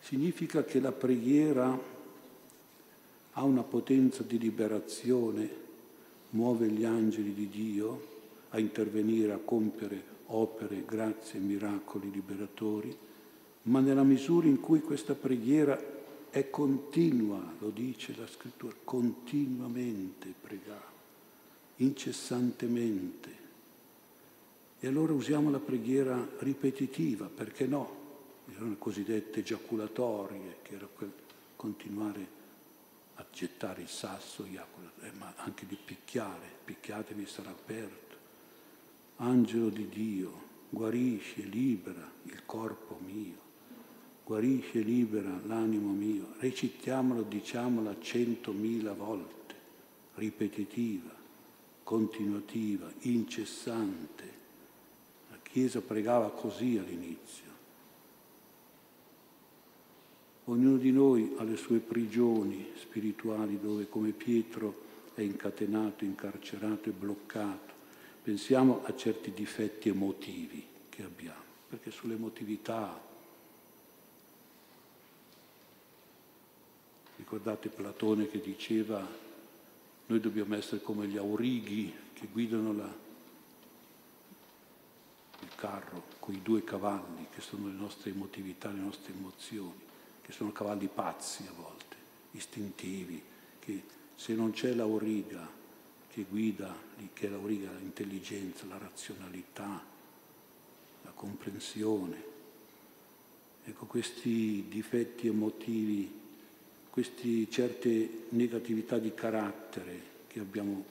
Significa 0.00 0.64
che 0.64 0.80
la 0.80 0.90
preghiera 0.90 1.78
ha 3.32 3.42
una 3.44 3.62
potenza 3.62 4.24
di 4.24 4.38
liberazione, 4.38 5.66
muove 6.30 6.66
gli 6.68 6.84
angeli 6.84 7.34
di 7.34 7.48
Dio 7.48 8.06
a 8.48 8.58
intervenire, 8.58 9.32
a 9.32 9.38
compiere 9.38 10.02
opere, 10.26 10.82
grazie, 10.84 11.38
miracoli 11.38 12.10
liberatori, 12.10 12.96
ma 13.64 13.78
nella 13.78 14.02
misura 14.02 14.48
in 14.48 14.58
cui 14.58 14.80
questa 14.80 15.14
preghiera 15.14 15.96
è 16.30 16.50
continua, 16.50 17.54
lo 17.58 17.70
dice 17.70 18.14
la 18.16 18.26
scrittura, 18.26 18.74
continuamente 18.84 20.32
pregare, 20.40 20.96
incessantemente. 21.76 23.36
E 24.80 24.86
allora 24.86 25.12
usiamo 25.12 25.50
la 25.50 25.58
preghiera 25.58 26.28
ripetitiva, 26.38 27.26
perché 27.26 27.66
no? 27.66 27.96
Erano 28.50 28.70
le 28.70 28.78
cosiddette 28.78 29.42
giaculatorie, 29.42 30.58
che 30.62 30.74
era 30.74 30.86
quel 30.86 31.12
continuare 31.56 32.36
a 33.14 33.26
gettare 33.32 33.82
il 33.82 33.88
sasso, 33.88 34.44
eh, 34.44 35.12
ma 35.18 35.32
anche 35.36 35.66
di 35.66 35.76
picchiare, 35.82 36.46
picchiatevi 36.64 37.26
sarà 37.26 37.50
aperto 37.50 38.08
Angelo 39.20 39.68
di 39.68 39.88
Dio, 39.88 40.32
guarisci 40.70 41.42
e 41.42 41.46
libera 41.46 42.08
il 42.24 42.42
corpo 42.46 43.00
mio. 43.04 43.46
Guarisce, 44.28 44.80
libera 44.80 45.40
l'animo 45.46 45.90
mio. 45.90 46.34
Recitiamolo, 46.38 47.22
diciamolo 47.22 47.96
centomila 47.98 48.92
volte, 48.92 49.54
ripetitiva, 50.16 51.14
continuativa, 51.82 52.92
incessante. 53.00 54.24
La 55.30 55.38
Chiesa 55.40 55.80
pregava 55.80 56.28
così 56.28 56.76
all'inizio. 56.76 57.46
Ognuno 60.44 60.76
di 60.76 60.92
noi 60.92 61.34
ha 61.38 61.42
le 61.42 61.56
sue 61.56 61.78
prigioni 61.78 62.72
spirituali 62.76 63.58
dove 63.58 63.88
come 63.88 64.10
Pietro 64.10 64.84
è 65.14 65.22
incatenato, 65.22 66.04
incarcerato 66.04 66.90
e 66.90 66.92
bloccato. 66.92 67.72
Pensiamo 68.22 68.84
a 68.84 68.94
certi 68.94 69.32
difetti 69.32 69.88
emotivi 69.88 70.66
che 70.90 71.02
abbiamo, 71.02 71.40
perché 71.66 71.90
sull'emotività 71.90 73.07
Ricordate 77.30 77.68
Platone 77.68 78.26
che 78.26 78.40
diceva 78.40 79.06
noi 80.06 80.18
dobbiamo 80.18 80.56
essere 80.56 80.80
come 80.80 81.06
gli 81.06 81.18
aurighi 81.18 81.94
che 82.14 82.26
guidano 82.32 82.72
la, 82.72 82.90
il 85.40 85.54
carro 85.54 86.04
con 86.20 86.34
i 86.34 86.40
due 86.40 86.64
cavalli 86.64 87.26
che 87.30 87.42
sono 87.42 87.66
le 87.66 87.74
nostre 87.74 88.12
emotività, 88.12 88.70
le 88.70 88.80
nostre 88.80 89.12
emozioni, 89.12 89.78
che 90.22 90.32
sono 90.32 90.52
cavalli 90.52 90.86
pazzi 90.86 91.44
a 91.46 91.52
volte, 91.54 91.96
istintivi, 92.30 93.22
che 93.58 93.82
se 94.14 94.32
non 94.32 94.52
c'è 94.52 94.72
l'auriga 94.72 95.46
che 96.08 96.24
guida, 96.26 96.74
che 97.12 97.26
è 97.26 97.28
l'auriga 97.28 97.70
l'intelligenza, 97.72 98.64
la 98.64 98.78
razionalità, 98.78 99.84
la 101.02 101.10
comprensione, 101.10 102.24
ecco 103.64 103.84
questi 103.84 104.64
difetti 104.66 105.26
emotivi 105.26 106.26
queste 106.98 107.48
certe 107.48 108.24
negatività 108.30 108.98
di 108.98 109.14
carattere 109.14 110.00
che 110.26 110.40
abbiamo 110.40 110.84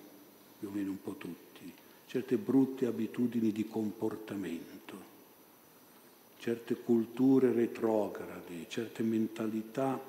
più 0.58 0.70
o 0.70 0.72
meno 0.72 0.92
un 0.92 1.02
po' 1.02 1.16
tutti, 1.16 1.70
certe 2.06 2.38
brutte 2.38 2.86
abitudini 2.86 3.52
di 3.52 3.68
comportamento, 3.68 4.96
certe 6.38 6.76
culture 6.76 7.52
retrograde, 7.52 8.70
certe 8.70 9.04
mentalità 9.04 10.02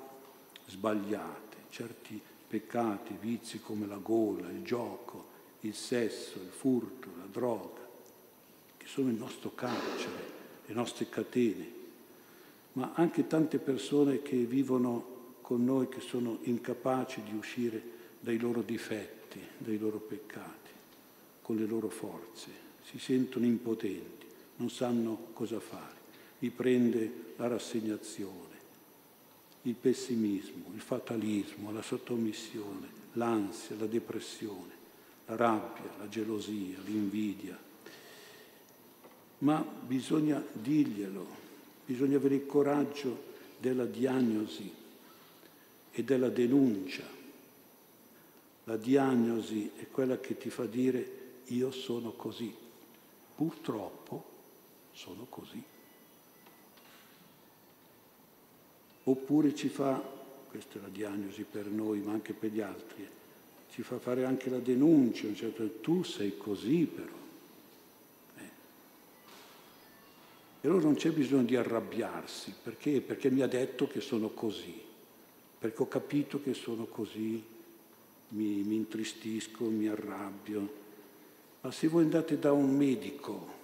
sbagliate, 0.67 1.57
certi 1.67 2.17
peccati, 2.47 3.17
vizi 3.19 3.59
come 3.59 3.85
la 3.85 3.97
gola, 3.97 4.49
il 4.51 4.63
gioco, 4.63 5.25
il 5.61 5.75
sesso, 5.75 6.39
il 6.39 6.47
furto, 6.47 7.09
la 7.17 7.27
droga, 7.29 7.85
che 8.77 8.87
sono 8.87 9.09
il 9.09 9.17
nostro 9.17 9.53
carcere, 9.53 10.23
le 10.65 10.73
nostre 10.73 11.09
catene, 11.09 11.73
ma 12.71 12.93
anche 12.93 13.27
tante 13.27 13.57
persone 13.57 14.21
che 14.21 14.37
vivono 14.37 15.17
con 15.49 15.65
noi 15.65 15.89
che 15.89 15.99
sono 15.99 16.37
incapaci 16.43 17.23
di 17.23 17.35
uscire 17.35 17.81
dai 18.19 18.37
loro 18.37 18.61
difetti, 18.61 19.41
dai 19.57 19.79
loro 19.79 19.97
peccati, 19.97 20.69
con 21.41 21.55
le 21.55 21.65
loro 21.65 21.89
forze, 21.89 22.51
si 22.83 22.99
sentono 22.99 23.47
impotenti, 23.47 24.27
non 24.57 24.69
sanno 24.69 25.29
cosa 25.33 25.59
fare, 25.59 25.95
li 26.37 26.51
prende 26.51 27.33
la 27.37 27.47
rassegnazione, 27.47 28.57
il 29.63 29.73
pessimismo, 29.73 30.65
il 30.75 30.81
fatalismo, 30.81 31.71
la 31.71 31.81
sottomissione, 31.81 32.87
l'ansia, 33.13 33.75
la 33.79 33.87
depressione, 33.87 34.73
la 35.25 35.35
rabbia, 35.35 35.95
la 35.97 36.07
gelosia, 36.07 36.77
l'invidia. 36.85 37.57
Ma 39.39 39.65
bisogna 39.87 40.45
dirglielo, 40.53 41.25
bisogna 41.87 42.17
avere 42.17 42.35
il 42.35 42.45
coraggio 42.45 43.23
della 43.57 43.85
diagnosi 43.85 44.77
e 45.99 46.03
della 46.03 46.29
denuncia. 46.29 47.03
La 48.63 48.77
diagnosi 48.77 49.71
è 49.75 49.87
quella 49.89 50.17
che 50.19 50.37
ti 50.37 50.49
fa 50.49 50.65
dire 50.65 51.17
io 51.47 51.71
sono 51.71 52.11
così, 52.11 52.53
purtroppo 53.35 54.23
sono 54.93 55.25
così. 55.29 55.61
Oppure 59.03 59.55
ci 59.55 59.69
fa, 59.69 60.01
questa 60.49 60.77
è 60.77 60.81
la 60.81 60.87
diagnosi 60.87 61.43
per 61.43 61.65
noi, 61.65 61.99
ma 61.99 62.13
anche 62.13 62.33
per 62.33 62.51
gli 62.51 62.61
altri, 62.61 63.07
ci 63.71 63.81
fa 63.81 63.99
fare 63.99 64.23
anche 64.23 64.49
la 64.49 64.59
denuncia, 64.59 65.33
certo, 65.33 65.79
tu 65.81 66.03
sei 66.03 66.37
così 66.37 66.85
però. 66.85 67.17
Eh. 68.37 68.49
E 70.61 70.67
allora 70.67 70.83
non 70.83 70.95
c'è 70.95 71.11
bisogno 71.11 71.43
di 71.43 71.55
arrabbiarsi, 71.55 72.53
perché? 72.61 73.01
Perché 73.01 73.29
mi 73.31 73.41
ha 73.41 73.47
detto 73.47 73.87
che 73.87 73.99
sono 73.99 74.29
così 74.29 74.87
perché 75.59 75.81
ho 75.81 75.87
capito 75.87 76.41
che 76.41 76.53
sono 76.53 76.85
così, 76.85 77.43
mi, 78.29 78.63
mi 78.63 78.75
intristisco, 78.75 79.65
mi 79.65 79.87
arrabbio. 79.87 80.77
Ma 81.61 81.71
se 81.71 81.89
voi 81.89 82.03
andate 82.03 82.39
da 82.39 82.53
un 82.53 82.73
medico, 82.75 83.57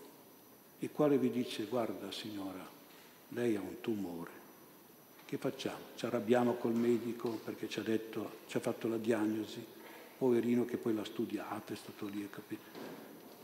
il 0.79 0.91
quale 0.91 1.17
vi 1.17 1.31
dice 1.31 1.63
guarda 1.63 2.11
signora, 2.11 2.67
lei 3.29 3.55
ha 3.55 3.61
un 3.61 3.79
tumore, 3.79 4.43
che 5.25 5.37
facciamo? 5.37 5.79
Ci 5.95 6.05
arrabbiamo 6.05 6.55
col 6.55 6.73
medico 6.73 7.29
perché 7.29 7.69
ci 7.69 7.79
ha, 7.79 7.83
detto, 7.83 8.39
ci 8.47 8.57
ha 8.57 8.59
fatto 8.59 8.89
la 8.89 8.97
diagnosi, 8.97 9.65
poverino 10.17 10.65
che 10.65 10.75
poi 10.75 10.93
l'ha 10.93 11.05
studiata, 11.05 11.71
è 11.71 11.77
stato 11.77 12.07
lì 12.07 12.23
a 12.23 12.27
capire. 12.27 12.61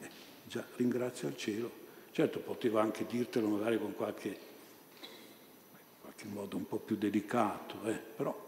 Eh, 0.01 0.09
già, 0.45 0.65
ringrazia 0.75 1.29
il 1.29 1.37
cielo. 1.37 1.79
Certo, 2.11 2.39
potevo 2.39 2.79
anche 2.79 3.05
dirtelo 3.05 3.47
magari 3.47 3.79
con 3.79 3.95
qualche 3.95 4.49
in 6.23 6.33
modo 6.33 6.57
un 6.57 6.67
po' 6.67 6.77
più 6.77 6.95
delicato, 6.95 7.83
eh? 7.85 7.93
però 7.93 8.40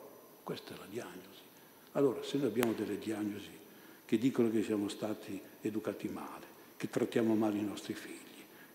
questa 0.44 0.74
è 0.74 0.78
la 0.78 0.86
diagnosi. 0.90 1.42
Allora, 1.94 2.24
se 2.24 2.38
noi 2.38 2.48
abbiamo 2.48 2.74
delle 2.74 2.98
diagnosi 2.98 3.62
che 4.06 4.18
dicono 4.18 4.50
che 4.50 4.64
siamo 4.64 4.90
stati 4.90 5.42
educati 5.62 6.08
male, 6.10 6.46
che 6.78 6.90
trattiamo 6.90 7.36
male 7.36 7.58
i 7.58 7.64
nostri 7.64 7.94
figli, 7.94 8.20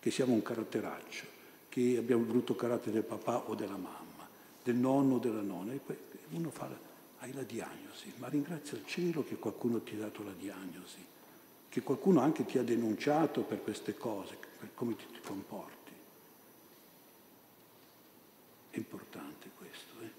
che 0.01 0.11
siamo 0.11 0.33
un 0.33 0.43
caratteraccio, 0.43 1.27
che 1.69 1.97
abbiamo 1.99 2.23
il 2.23 2.29
brutto 2.29 2.55
carattere 2.57 2.93
del 2.93 3.03
papà 3.03 3.49
o 3.49 3.55
della 3.55 3.77
mamma, 3.77 4.27
del 4.63 4.77
nonno 4.77 5.17
o 5.17 5.19
della 5.19 5.43
nonna, 5.43 5.73
e 5.73 5.77
poi 5.77 5.97
uno 6.31 6.51
fa, 6.51 6.69
hai 7.19 7.33
la 7.33 7.43
diagnosi, 7.43 8.13
ma 8.17 8.29
ringrazia 8.29 8.79
il 8.79 8.87
cielo 8.87 9.25
che 9.25 9.37
qualcuno 9.37 9.83
ti 9.83 9.95
ha 9.95 9.99
dato 9.99 10.23
la 10.23 10.33
diagnosi, 10.33 11.05
che 11.69 11.83
qualcuno 11.83 12.21
anche 12.21 12.45
ti 12.45 12.59
ha 12.59 12.63
denunciato 12.63 13.43
per 13.43 13.63
queste 13.63 13.97
cose, 13.97 14.37
per 14.59 14.71
come 14.75 14.97
ti, 14.97 15.05
ti 15.13 15.21
comporti. 15.23 15.93
È 18.71 18.77
importante 18.77 19.51
questo. 19.57 19.93
Eh? 20.03 20.11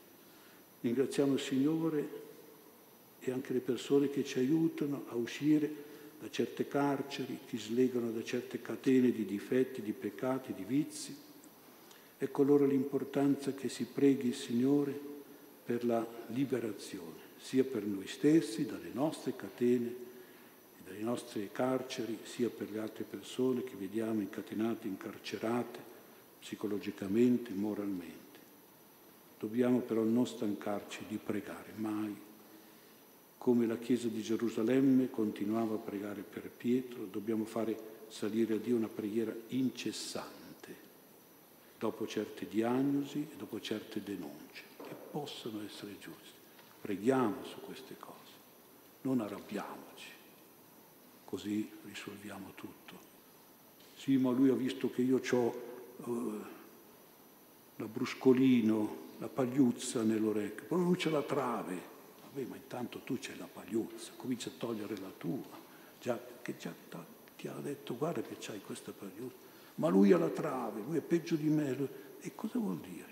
Ringraziamo 0.81 1.33
il 1.33 1.39
Signore 1.39 2.09
e 3.19 3.31
anche 3.31 3.53
le 3.53 3.59
persone 3.59 4.09
che 4.09 4.23
ci 4.23 4.39
aiutano 4.39 5.05
a 5.09 5.15
uscire 5.15 5.87
da 6.19 6.29
certe 6.29 6.67
carceri, 6.67 7.39
ti 7.47 7.57
slegano 7.57 8.11
da 8.11 8.23
certe 8.23 8.61
catene 8.61 9.11
di 9.11 9.25
difetti, 9.25 9.81
di 9.81 9.93
peccati, 9.93 10.53
di 10.53 10.63
vizi. 10.63 11.15
Ecco 12.17 12.41
allora 12.41 12.65
l'importanza 12.65 13.53
che 13.53 13.69
si 13.69 13.85
preghi 13.85 14.27
il 14.27 14.35
Signore 14.35 14.97
per 15.63 15.85
la 15.85 16.05
liberazione, 16.27 17.19
sia 17.37 17.63
per 17.63 17.83
noi 17.85 18.07
stessi, 18.07 18.65
dalle 18.65 18.89
nostre 18.91 19.35
catene 19.35 20.07
dalle 20.89 21.01
nostre 21.03 21.49
carceri, 21.51 22.17
sia 22.23 22.49
per 22.49 22.71
le 22.71 22.79
altre 22.79 23.03
persone 23.03 23.63
che 23.63 23.75
vediamo 23.77 24.21
incatenate, 24.21 24.87
incarcerate 24.87 25.79
psicologicamente, 26.39 27.51
moralmente. 27.51 28.18
Dobbiamo 29.39 29.79
però 29.79 30.03
non 30.03 30.27
stancarci 30.27 31.05
di 31.07 31.17
pregare 31.17 31.71
mai. 31.75 32.13
Come 33.37 33.65
la 33.65 33.77
Chiesa 33.77 34.09
di 34.09 34.21
Gerusalemme 34.21 35.09
continuava 35.09 35.75
a 35.75 35.79
pregare 35.79 36.21
per 36.21 36.49
Pietro, 36.49 37.05
dobbiamo 37.05 37.45
fare 37.45 38.03
salire 38.09 38.55
a 38.55 38.57
Dio 38.57 38.75
una 38.75 38.89
preghiera 38.89 39.33
incessante, 39.47 40.75
dopo 41.79 42.05
certe 42.05 42.49
diagnosi 42.49 43.29
e 43.31 43.35
dopo 43.37 43.61
certe 43.61 44.03
denunce, 44.03 44.63
che 44.83 44.93
possono 45.11 45.63
essere 45.63 45.97
giuste. 45.99 46.37
Preghiamo 46.81 47.45
su 47.45 47.61
queste 47.61 47.95
cose, 47.97 48.33
non 49.03 49.21
arrabbiamoci, 49.21 50.11
così 51.23 51.69
risolviamo 51.85 52.51
tutto. 52.55 53.07
Sì, 53.95 54.17
ma 54.17 54.31
lui 54.31 54.49
ha 54.49 54.53
visto 54.53 54.91
che 54.91 55.01
io 55.01 55.21
ho 55.31 55.61
uh, 55.97 56.43
la 57.77 57.85
bruscolino, 57.85 59.07
la 59.19 59.27
pagliuzza 59.27 60.01
nell'orecchio, 60.01 60.65
poi 60.65 60.79
lui 60.79 60.95
c'è 60.95 61.09
la 61.09 61.21
trave. 61.21 61.97
Vabbè, 62.23 62.47
ma 62.47 62.55
intanto 62.55 62.99
tu 62.99 63.17
c'hai 63.19 63.37
la 63.37 63.47
pagliuzza, 63.51 64.11
comincia 64.15 64.49
a 64.49 64.53
togliere 64.57 64.97
la 64.97 65.11
tua, 65.17 65.57
già, 65.99 66.19
che 66.41 66.57
già 66.57 66.73
ti 67.35 67.47
ha 67.47 67.53
detto 67.53 67.95
guarda 67.95 68.21
che 68.21 68.35
c'hai 68.39 68.61
questa 68.61 68.91
pagliuzza. 68.91 69.47
Ma 69.75 69.87
lui 69.87 70.11
ha 70.11 70.17
la 70.17 70.29
trave, 70.29 70.81
lui 70.81 70.97
è 70.97 71.01
peggio 71.01 71.35
di 71.35 71.47
me. 71.47 72.07
E 72.19 72.35
cosa 72.35 72.59
vuol 72.59 72.79
dire? 72.79 73.07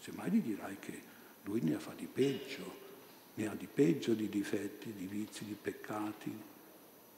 Semmai 0.00 0.30
gli 0.30 0.40
dirai 0.40 0.78
che 0.78 1.02
lui 1.44 1.60
ne 1.60 1.78
fa 1.78 1.92
di 1.94 2.06
peggio, 2.06 2.84
ne 3.34 3.48
ha 3.48 3.54
di 3.54 3.66
peggio 3.66 4.14
di 4.14 4.28
difetti, 4.28 4.92
di 4.92 5.06
vizi, 5.06 5.44
di 5.44 5.56
peccati, 5.60 6.34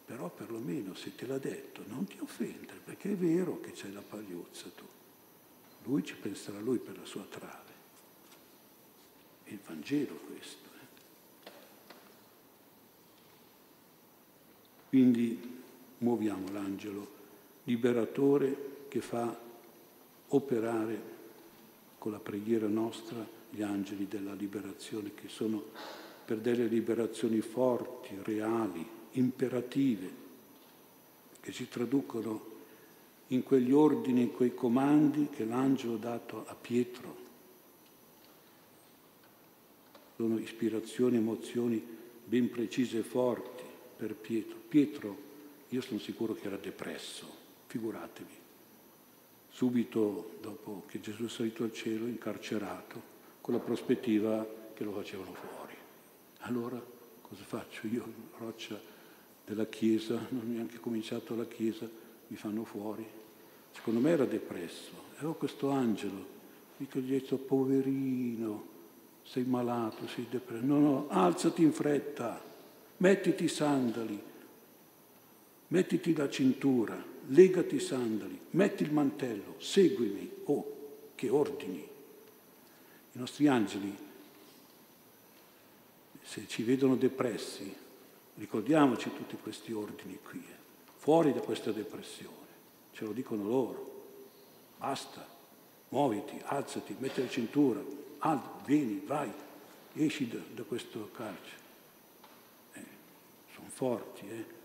però 0.04 0.28
perlomeno 0.30 0.94
se 0.94 1.14
te 1.14 1.26
l'ha 1.26 1.38
detto 1.38 1.82
non 1.86 2.06
ti 2.06 2.18
offendere, 2.20 2.80
perché 2.84 3.12
è 3.12 3.16
vero 3.16 3.60
che 3.60 3.72
c'hai 3.72 3.92
la 3.92 4.02
pagliuzza 4.02 4.68
tu. 4.74 4.84
Lui 5.84 6.02
ci 6.04 6.16
penserà 6.16 6.58
lui 6.58 6.78
per 6.78 6.98
la 6.98 7.04
sua 7.04 7.24
trave. 7.28 7.67
Il 9.48 9.58
Vangelo 9.66 10.14
questo. 10.30 10.68
Eh. 10.74 11.50
Quindi 14.88 15.56
muoviamo 15.98 16.50
l'angelo 16.52 17.16
liberatore 17.64 18.86
che 18.88 19.00
fa 19.00 19.36
operare 20.28 21.16
con 21.98 22.12
la 22.12 22.18
preghiera 22.18 22.66
nostra 22.66 23.36
gli 23.50 23.62
angeli 23.62 24.06
della 24.06 24.34
liberazione, 24.34 25.14
che 25.14 25.28
sono 25.28 25.62
per 26.24 26.38
delle 26.38 26.66
liberazioni 26.66 27.40
forti, 27.40 28.16
reali, 28.22 28.86
imperative, 29.12 30.26
che 31.40 31.52
si 31.52 31.68
traducono 31.68 32.56
in 33.28 33.42
quegli 33.42 33.72
ordini, 33.72 34.22
in 34.22 34.32
quei 34.32 34.54
comandi 34.54 35.28
che 35.30 35.44
l'angelo 35.44 35.94
ha 35.94 35.98
dato 35.98 36.44
a 36.46 36.54
Pietro. 36.54 37.27
Sono 40.18 40.36
ispirazioni, 40.40 41.16
emozioni 41.16 41.80
ben 42.24 42.50
precise 42.50 42.98
e 42.98 43.02
forti 43.02 43.62
per 43.96 44.16
Pietro. 44.16 44.56
Pietro, 44.68 45.16
io 45.68 45.80
sono 45.80 46.00
sicuro 46.00 46.34
che 46.34 46.48
era 46.48 46.56
depresso, 46.56 47.24
figuratevi. 47.66 48.34
Subito 49.48 50.30
dopo 50.40 50.82
che 50.88 50.98
Gesù 50.98 51.26
è 51.26 51.28
salito 51.28 51.62
al 51.62 51.72
cielo, 51.72 52.08
incarcerato, 52.08 53.00
con 53.40 53.54
la 53.54 53.60
prospettiva 53.60 54.44
che 54.74 54.82
lo 54.82 54.90
facevano 54.90 55.34
fuori. 55.34 55.74
Allora 56.38 56.84
cosa 57.20 57.44
faccio 57.44 57.86
io, 57.86 58.04
roccia 58.38 58.76
della 59.46 59.66
Chiesa, 59.66 60.26
non 60.30 60.48
ho 60.48 60.52
neanche 60.52 60.80
cominciato 60.80 61.36
la 61.36 61.46
Chiesa, 61.46 61.88
mi 62.26 62.36
fanno 62.36 62.64
fuori. 62.64 63.06
Secondo 63.70 64.00
me 64.00 64.10
era 64.10 64.24
depresso. 64.24 64.90
E 65.20 65.24
ho 65.24 65.34
questo 65.34 65.70
angelo, 65.70 66.26
ho 66.76 67.00
detto, 67.00 67.36
poverino, 67.36 68.77
sei 69.30 69.44
malato, 69.44 70.08
sei 70.08 70.26
depresso. 70.28 70.64
No, 70.64 70.78
no, 70.78 71.06
alzati 71.08 71.62
in 71.62 71.72
fretta, 71.72 72.40
mettiti 72.98 73.44
i 73.44 73.48
sandali, 73.48 74.20
mettiti 75.68 76.14
la 76.14 76.30
cintura, 76.30 77.02
legati 77.26 77.76
i 77.76 77.80
sandali, 77.80 78.40
metti 78.50 78.84
il 78.84 78.92
mantello, 78.92 79.56
seguimi. 79.58 80.30
Oh, 80.44 80.76
che 81.14 81.28
ordini! 81.28 81.86
I 83.12 83.18
nostri 83.18 83.48
angeli, 83.48 83.94
se 86.22 86.46
ci 86.46 86.62
vedono 86.62 86.96
depressi, 86.96 87.74
ricordiamoci 88.36 89.10
tutti 89.14 89.36
questi 89.36 89.72
ordini 89.72 90.18
qui, 90.22 90.38
eh, 90.38 90.56
fuori 90.96 91.34
da 91.34 91.40
questa 91.40 91.70
depressione, 91.70 92.36
ce 92.92 93.04
lo 93.04 93.12
dicono 93.12 93.46
loro, 93.46 94.04
basta, 94.78 95.26
muoviti, 95.90 96.40
alzati, 96.44 96.94
metti 96.98 97.20
la 97.20 97.28
cintura, 97.28 98.06
alzi, 98.18 98.48
vieni, 98.66 99.02
vai, 99.04 99.30
esci 99.94 100.28
da, 100.28 100.38
da 100.54 100.62
questo 100.62 101.10
carcere. 101.12 101.56
Eh, 102.72 102.84
sono 103.54 103.68
forti, 103.68 104.28
eh? 104.28 104.56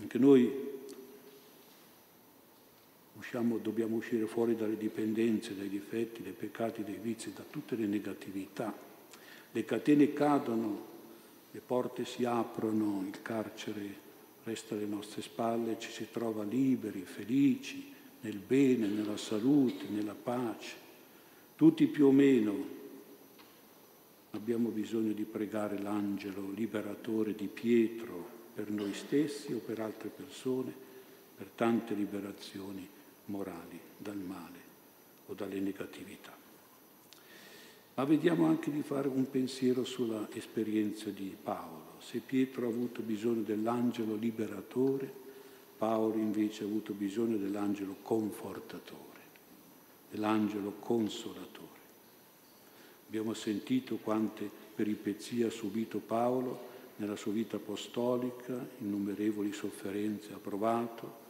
Anche 0.00 0.18
noi 0.18 0.78
usciamo, 3.14 3.58
dobbiamo 3.58 3.96
uscire 3.96 4.26
fuori 4.26 4.56
dalle 4.56 4.76
dipendenze, 4.76 5.56
dai 5.56 5.68
difetti, 5.68 6.22
dai 6.22 6.32
peccati, 6.32 6.82
dai 6.82 6.98
vizi, 7.00 7.32
da 7.32 7.44
tutte 7.48 7.76
le 7.76 7.86
negatività. 7.86 8.74
Le 9.52 9.64
catene 9.64 10.12
cadono, 10.12 10.86
le 11.50 11.60
porte 11.60 12.04
si 12.04 12.24
aprono, 12.24 13.04
il 13.06 13.20
carcere 13.22 14.08
resta 14.44 14.74
alle 14.74 14.86
nostre 14.86 15.22
spalle, 15.22 15.78
ci 15.78 15.90
si 15.90 16.08
trova 16.10 16.44
liberi, 16.44 17.02
felici, 17.02 17.92
nel 18.20 18.38
bene, 18.38 18.86
nella 18.86 19.16
salute, 19.16 19.86
nella 19.88 20.14
pace. 20.14 20.88
Tutti 21.60 21.86
più 21.88 22.06
o 22.06 22.10
meno 22.10 22.54
abbiamo 24.30 24.70
bisogno 24.70 25.12
di 25.12 25.24
pregare 25.24 25.78
l'angelo 25.78 26.50
liberatore 26.52 27.34
di 27.34 27.48
Pietro 27.48 28.26
per 28.54 28.70
noi 28.70 28.94
stessi 28.94 29.52
o 29.52 29.58
per 29.58 29.78
altre 29.78 30.08
persone, 30.08 30.72
per 31.36 31.50
tante 31.54 31.92
liberazioni 31.92 32.88
morali 33.26 33.78
dal 33.98 34.16
male 34.16 34.58
o 35.26 35.34
dalle 35.34 35.60
negatività. 35.60 36.34
Ma 37.92 38.04
vediamo 38.04 38.46
anche 38.46 38.70
di 38.70 38.80
fare 38.80 39.08
un 39.08 39.28
pensiero 39.28 39.84
sulla 39.84 40.30
esperienza 40.32 41.10
di 41.10 41.36
Paolo. 41.42 41.96
Se 41.98 42.20
Pietro 42.20 42.64
ha 42.64 42.70
avuto 42.70 43.02
bisogno 43.02 43.42
dell'angelo 43.42 44.14
liberatore, 44.14 45.12
Paolo 45.76 46.14
invece 46.14 46.64
ha 46.64 46.66
avuto 46.66 46.94
bisogno 46.94 47.36
dell'angelo 47.36 47.96
confortatore, 48.00 49.09
dell'angelo 50.10 50.72
consolatore. 50.80 51.78
Abbiamo 53.06 53.34
sentito 53.34 53.96
quante 53.96 54.48
peripezie 54.74 55.46
ha 55.46 55.50
subito 55.50 55.98
Paolo 55.98 56.68
nella 56.96 57.16
sua 57.16 57.32
vita 57.32 57.56
apostolica, 57.56 58.66
innumerevoli 58.78 59.52
sofferenze 59.52 60.32
ha 60.32 60.38
provato, 60.38 61.28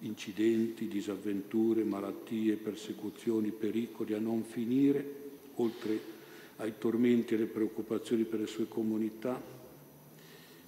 incidenti, 0.00 0.88
disavventure, 0.88 1.84
malattie, 1.84 2.56
persecuzioni, 2.56 3.50
pericoli 3.50 4.14
a 4.14 4.18
non 4.18 4.42
finire, 4.44 5.24
oltre 5.54 6.14
ai 6.56 6.74
tormenti 6.78 7.34
e 7.34 7.36
alle 7.36 7.46
preoccupazioni 7.46 8.24
per 8.24 8.40
le 8.40 8.46
sue 8.46 8.66
comunità. 8.66 9.40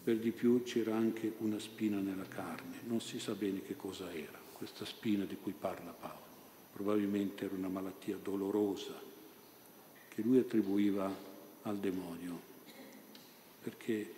Per 0.04 0.16
di 0.16 0.30
più 0.30 0.62
c'era 0.62 0.96
anche 0.96 1.34
una 1.38 1.58
spina 1.58 1.98
nella 1.98 2.28
carne, 2.28 2.80
non 2.86 3.00
si 3.00 3.18
sa 3.18 3.34
bene 3.34 3.62
che 3.62 3.76
cosa 3.76 4.12
era 4.12 4.38
questa 4.52 4.84
spina 4.84 5.24
di 5.24 5.36
cui 5.40 5.54
parla 5.58 5.90
Paolo. 5.90 6.27
Probabilmente 6.78 7.44
era 7.44 7.56
una 7.56 7.66
malattia 7.66 8.16
dolorosa 8.22 8.94
che 10.08 10.22
lui 10.22 10.38
attribuiva 10.38 11.12
al 11.62 11.76
demonio, 11.78 12.40
perché 13.60 14.14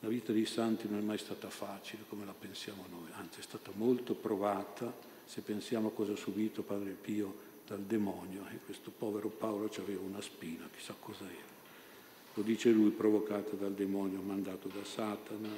la 0.00 0.08
vita 0.08 0.32
dei 0.32 0.46
santi 0.46 0.88
non 0.88 0.98
è 0.98 1.02
mai 1.02 1.18
stata 1.18 1.48
facile 1.50 2.02
come 2.08 2.24
la 2.24 2.34
pensiamo 2.36 2.86
noi, 2.90 3.08
anzi 3.12 3.38
è 3.38 3.42
stata 3.44 3.70
molto 3.76 4.14
provata 4.14 4.92
se 5.24 5.42
pensiamo 5.42 5.88
a 5.88 5.92
cosa 5.92 6.14
ha 6.14 6.16
subito 6.16 6.62
Padre 6.62 6.90
Pio 6.90 7.32
dal 7.68 7.82
demonio 7.82 8.46
e 8.52 8.58
questo 8.64 8.90
povero 8.90 9.28
Paolo 9.28 9.70
aveva 9.78 10.02
una 10.02 10.20
spina, 10.20 10.68
chissà 10.74 10.96
cosa 10.98 11.22
era. 11.22 11.52
Lo 12.34 12.42
dice 12.42 12.70
lui, 12.70 12.90
provocata 12.90 13.54
dal 13.54 13.74
demonio, 13.74 14.20
mandato 14.22 14.66
da 14.66 14.84
Satana, 14.84 15.50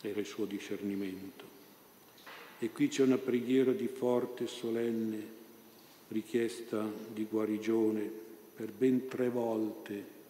era 0.00 0.18
il 0.18 0.26
suo 0.26 0.46
discernimento. 0.46 1.51
E 2.62 2.70
qui 2.70 2.86
c'è 2.86 3.02
una 3.02 3.18
preghiera 3.18 3.72
di 3.72 3.88
forte, 3.88 4.46
solenne 4.46 5.40
richiesta 6.06 6.88
di 7.12 7.26
guarigione 7.28 8.08
per 8.54 8.70
ben 8.70 9.08
tre 9.08 9.28
volte 9.28 10.20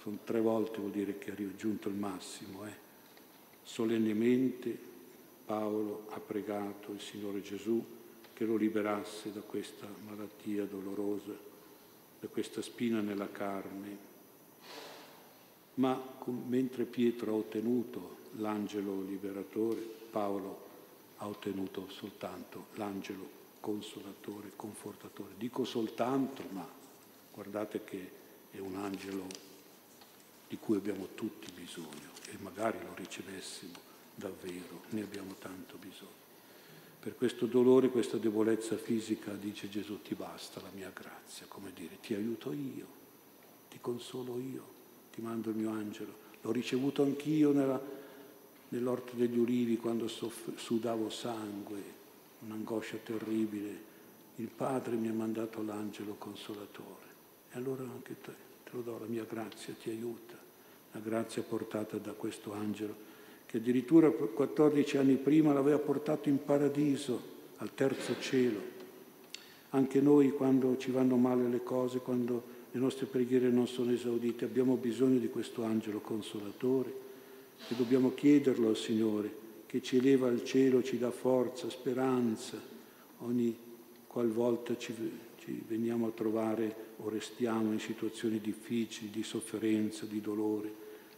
sono 0.00 0.16
tre 0.24 0.40
volte 0.40 0.78
vuol 0.78 0.92
dire 0.92 1.18
che 1.18 1.30
ha 1.30 1.34
raggiunto 1.36 1.90
il 1.90 1.94
massimo. 1.94 2.64
Eh. 2.64 2.72
Solennemente 3.62 4.74
Paolo 5.44 6.06
ha 6.08 6.20
pregato 6.20 6.92
il 6.92 7.00
Signore 7.02 7.42
Gesù 7.42 7.84
che 8.32 8.46
lo 8.46 8.56
liberasse 8.56 9.30
da 9.30 9.40
questa 9.40 9.86
malattia 10.08 10.64
dolorosa, 10.64 11.36
da 12.18 12.28
questa 12.28 12.62
spina 12.62 13.02
nella 13.02 13.30
carne. 13.30 14.06
Ma 15.74 16.02
mentre 16.46 16.84
Pietro 16.84 17.32
ha 17.32 17.36
ottenuto 17.36 18.16
l'angelo 18.38 19.02
liberatore, 19.02 19.80
Paolo 20.10 20.67
ha 21.18 21.26
ottenuto 21.26 21.88
soltanto 21.90 22.66
l'angelo 22.74 23.36
consolatore, 23.60 24.52
confortatore. 24.56 25.34
Dico 25.36 25.64
soltanto, 25.64 26.42
ma 26.50 26.66
guardate 27.32 27.84
che 27.84 28.10
è 28.50 28.58
un 28.58 28.76
angelo 28.76 29.26
di 30.48 30.56
cui 30.56 30.76
abbiamo 30.76 31.08
tutti 31.14 31.50
bisogno 31.52 32.16
e 32.30 32.36
magari 32.40 32.78
lo 32.82 32.94
ricevessimo 32.94 33.86
davvero, 34.14 34.82
ne 34.90 35.02
abbiamo 35.02 35.34
tanto 35.38 35.76
bisogno. 35.76 36.26
Per 37.00 37.14
questo 37.14 37.46
dolore, 37.46 37.90
questa 37.90 38.16
debolezza 38.16 38.76
fisica, 38.76 39.32
dice 39.32 39.68
Gesù, 39.68 40.02
ti 40.02 40.14
basta 40.14 40.60
la 40.60 40.70
mia 40.74 40.90
grazia, 40.92 41.46
come 41.46 41.72
dire, 41.72 42.00
ti 42.00 42.14
aiuto 42.14 42.52
io, 42.52 42.86
ti 43.70 43.78
consolo 43.80 44.38
io, 44.38 44.76
ti 45.12 45.20
mando 45.20 45.50
il 45.50 45.56
mio 45.56 45.70
angelo. 45.70 46.26
L'ho 46.40 46.50
ricevuto 46.50 47.02
anch'io 47.02 47.52
nella, 47.52 47.80
nell'orto 48.68 49.16
degli 49.16 49.38
ulivi 49.38 49.76
quando 49.76 50.08
sudavo 50.08 51.08
sangue, 51.10 51.82
un'angoscia 52.40 52.98
terribile. 53.02 53.86
Il 54.36 54.48
Padre 54.48 54.96
mi 54.96 55.08
ha 55.08 55.12
mandato 55.12 55.62
l'angelo 55.62 56.14
consolatore. 56.18 57.06
E 57.50 57.56
allora 57.56 57.82
anche 57.82 58.16
te 58.20 58.46
te 58.68 58.76
lo 58.76 58.82
do, 58.82 58.98
la 58.98 59.06
mia 59.06 59.24
grazia 59.24 59.74
ti 59.80 59.88
aiuta, 59.88 60.34
la 60.92 61.00
grazia 61.00 61.42
portata 61.42 61.96
da 61.96 62.12
questo 62.12 62.52
angelo, 62.52 62.94
che 63.46 63.56
addirittura 63.56 64.10
14 64.10 64.98
anni 64.98 65.14
prima 65.14 65.54
l'aveva 65.54 65.78
portato 65.78 66.28
in 66.28 66.44
paradiso, 66.44 67.36
al 67.56 67.74
terzo 67.74 68.20
cielo. 68.20 68.76
Anche 69.70 70.00
noi 70.00 70.30
quando 70.32 70.76
ci 70.76 70.90
vanno 70.90 71.16
male 71.16 71.48
le 71.48 71.62
cose, 71.62 71.98
quando 71.98 72.56
le 72.70 72.78
nostre 72.78 73.06
preghiere 73.06 73.48
non 73.48 73.66
sono 73.66 73.90
esaudite, 73.90 74.44
abbiamo 74.44 74.76
bisogno 74.76 75.18
di 75.18 75.30
questo 75.30 75.64
angelo 75.64 76.00
consolatore 76.00 77.06
e 77.68 77.74
dobbiamo 77.74 78.14
chiederlo 78.14 78.68
al 78.68 78.76
Signore 78.76 79.46
che 79.66 79.82
ci 79.82 79.98
eleva 79.98 80.28
al 80.28 80.44
cielo, 80.44 80.82
ci 80.82 80.96
dà 80.96 81.10
forza, 81.10 81.68
speranza, 81.68 82.58
ogni 83.18 83.54
qualvolta 84.06 84.78
ci, 84.78 84.94
ci 85.38 85.62
veniamo 85.66 86.06
a 86.06 86.10
trovare 86.10 86.74
o 86.96 87.08
restiamo 87.10 87.72
in 87.72 87.78
situazioni 87.78 88.40
difficili, 88.40 89.10
di 89.10 89.22
sofferenza, 89.22 90.06
di 90.06 90.22
dolore, 90.22 90.72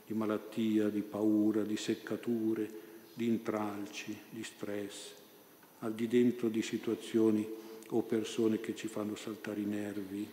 di 0.04 0.14
malattia, 0.14 0.88
di 0.88 1.02
paura, 1.02 1.62
di 1.62 1.76
seccature, 1.76 2.68
di 3.14 3.26
intralci, 3.26 4.16
di 4.28 4.42
stress, 4.42 5.12
al 5.80 5.94
di 5.94 6.08
dentro 6.08 6.48
di 6.48 6.62
situazioni 6.62 7.46
o 7.90 8.02
persone 8.02 8.58
che 8.58 8.74
ci 8.74 8.88
fanno 8.88 9.14
saltare 9.14 9.60
i 9.60 9.64
nervi, 9.64 10.28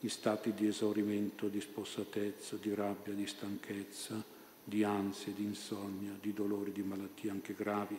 in 0.00 0.10
stati 0.10 0.52
di 0.54 0.68
esaurimento, 0.68 1.48
di 1.48 1.60
spossatezza, 1.60 2.56
di 2.60 2.72
rabbia, 2.74 3.12
di 3.12 3.26
stanchezza, 3.26 4.22
di 4.68 4.82
ansia, 4.82 5.32
di 5.32 5.44
insonnia, 5.44 6.10
di 6.20 6.32
dolori, 6.32 6.72
di 6.72 6.82
malattie 6.82 7.30
anche 7.30 7.54
gravi, 7.54 7.96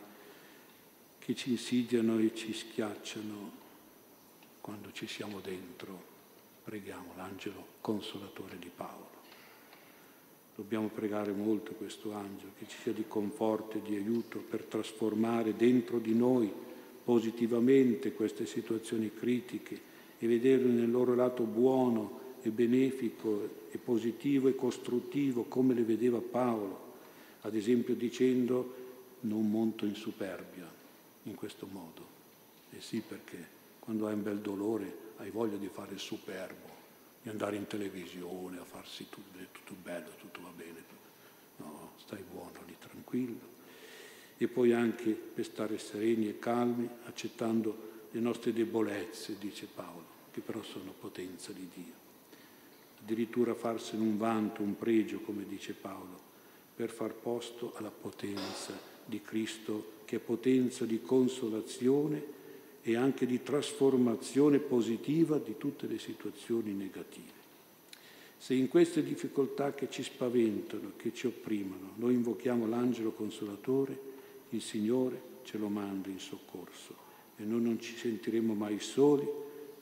che 1.18 1.34
ci 1.34 1.52
insidiano 1.52 2.18
e 2.18 2.34
ci 2.34 2.52
schiacciano 2.52 3.50
quando 4.60 4.92
ci 4.92 5.06
siamo 5.06 5.40
dentro. 5.40 6.16
Preghiamo 6.62 7.14
l'angelo 7.16 7.66
consolatore 7.80 8.58
di 8.58 8.70
Paolo. 8.74 9.16
Dobbiamo 10.54 10.88
pregare 10.88 11.32
molto 11.32 11.72
questo 11.72 12.12
angelo, 12.12 12.50
che 12.58 12.68
ci 12.68 12.76
sia 12.82 12.92
di 12.92 13.06
conforto 13.08 13.78
e 13.78 13.82
di 13.82 13.96
aiuto 13.96 14.38
per 14.40 14.64
trasformare 14.64 15.56
dentro 15.56 15.98
di 15.98 16.14
noi 16.14 16.52
positivamente 17.02 18.12
queste 18.12 18.44
situazioni 18.44 19.10
critiche 19.14 19.80
e 20.18 20.26
vederle 20.26 20.70
nel 20.70 20.90
loro 20.90 21.14
lato 21.14 21.44
buono 21.44 22.26
e 22.42 22.50
benefico 22.50 23.66
e 23.70 23.78
positivo 23.78 24.48
e 24.48 24.54
costruttivo 24.54 25.44
come 25.44 25.74
le 25.74 25.82
vedeva 25.82 26.20
Paolo, 26.20 26.86
ad 27.42 27.54
esempio 27.54 27.94
dicendo 27.94 28.86
non 29.20 29.50
monto 29.50 29.84
in 29.84 29.94
superbia 29.94 30.70
in 31.24 31.34
questo 31.34 31.66
modo. 31.70 32.16
E 32.70 32.80
sì 32.80 33.02
perché 33.06 33.56
quando 33.80 34.06
hai 34.06 34.14
un 34.14 34.22
bel 34.22 34.38
dolore 34.38 35.06
hai 35.16 35.30
voglia 35.30 35.56
di 35.56 35.68
fare 35.68 35.94
il 35.94 35.98
superbo, 35.98 36.66
di 37.22 37.28
andare 37.28 37.56
in 37.56 37.66
televisione 37.66 38.58
a 38.58 38.64
farsi 38.64 39.06
tutto, 39.08 39.38
tutto 39.50 39.74
bello, 39.82 40.10
tutto 40.18 40.40
va 40.40 40.52
bene. 40.56 40.96
No, 41.56 41.92
stai 41.96 42.22
buono 42.30 42.60
lì, 42.66 42.76
tranquillo. 42.78 43.56
E 44.36 44.46
poi 44.46 44.72
anche 44.72 45.10
per 45.10 45.44
stare 45.44 45.78
sereni 45.78 46.28
e 46.28 46.38
calmi, 46.38 46.88
accettando 47.04 47.86
le 48.12 48.20
nostre 48.20 48.52
debolezze, 48.52 49.36
dice 49.38 49.66
Paolo, 49.66 50.04
che 50.30 50.40
però 50.40 50.62
sono 50.62 50.94
potenza 50.96 51.50
di 51.50 51.68
Dio 51.74 52.06
addirittura 53.08 53.54
farsene 53.54 54.02
un 54.02 54.18
vanto, 54.18 54.60
un 54.60 54.76
pregio, 54.76 55.20
come 55.20 55.46
dice 55.48 55.72
Paolo, 55.72 56.26
per 56.76 56.90
far 56.90 57.14
posto 57.14 57.72
alla 57.76 57.90
potenza 57.90 58.78
di 59.06 59.22
Cristo, 59.22 59.92
che 60.04 60.16
è 60.16 60.18
potenza 60.18 60.84
di 60.84 61.00
consolazione 61.00 62.36
e 62.82 62.96
anche 62.96 63.24
di 63.24 63.42
trasformazione 63.42 64.58
positiva 64.58 65.38
di 65.38 65.54
tutte 65.56 65.86
le 65.86 65.98
situazioni 65.98 66.72
negative. 66.72 67.36
Se 68.36 68.52
in 68.52 68.68
queste 68.68 69.02
difficoltà 69.02 69.72
che 69.72 69.88
ci 69.88 70.02
spaventano, 70.02 70.92
che 70.96 71.12
ci 71.14 71.26
opprimono, 71.26 71.92
noi 71.96 72.12
invochiamo 72.12 72.68
l'angelo 72.68 73.12
consolatore, 73.12 73.98
il 74.50 74.60
Signore 74.60 75.20
ce 75.44 75.56
lo 75.56 75.68
manda 75.68 76.10
in 76.10 76.20
soccorso 76.20 76.94
e 77.36 77.44
noi 77.44 77.62
non 77.62 77.80
ci 77.80 77.96
sentiremo 77.96 78.52
mai 78.52 78.78
soli, 78.80 79.26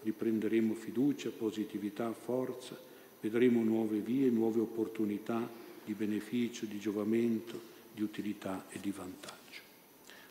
riprenderemo 0.03 0.75
fiducia, 0.75 1.31
positività, 1.31 2.13
forza 2.13 2.87
vedremo 3.29 3.65
nuove 3.65 3.99
vie, 3.99 4.31
nuove 4.31 4.61
opportunità 4.61 5.51
di 5.85 5.95
beneficio, 5.95 6.65
di 6.65 6.79
giovamento, 6.79 7.61
di 7.93 8.03
utilità 8.03 8.67
e 8.69 8.79
di 8.79 8.93
vantaggio. 8.93 9.63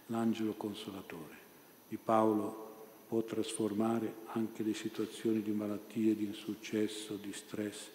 L'angelo 0.08 0.54
consolatore 0.54 1.44
di 1.90 1.98
Paolo 1.98 2.64
può 3.08 3.22
trasformare 3.24 4.24
anche 4.28 4.64
le 4.64 4.74
situazioni 4.74 5.42
di 5.42 5.52
malattie, 5.52 6.16
di 6.16 6.24
insuccesso, 6.24 7.18
di 7.18 7.34
stress, 7.34 7.90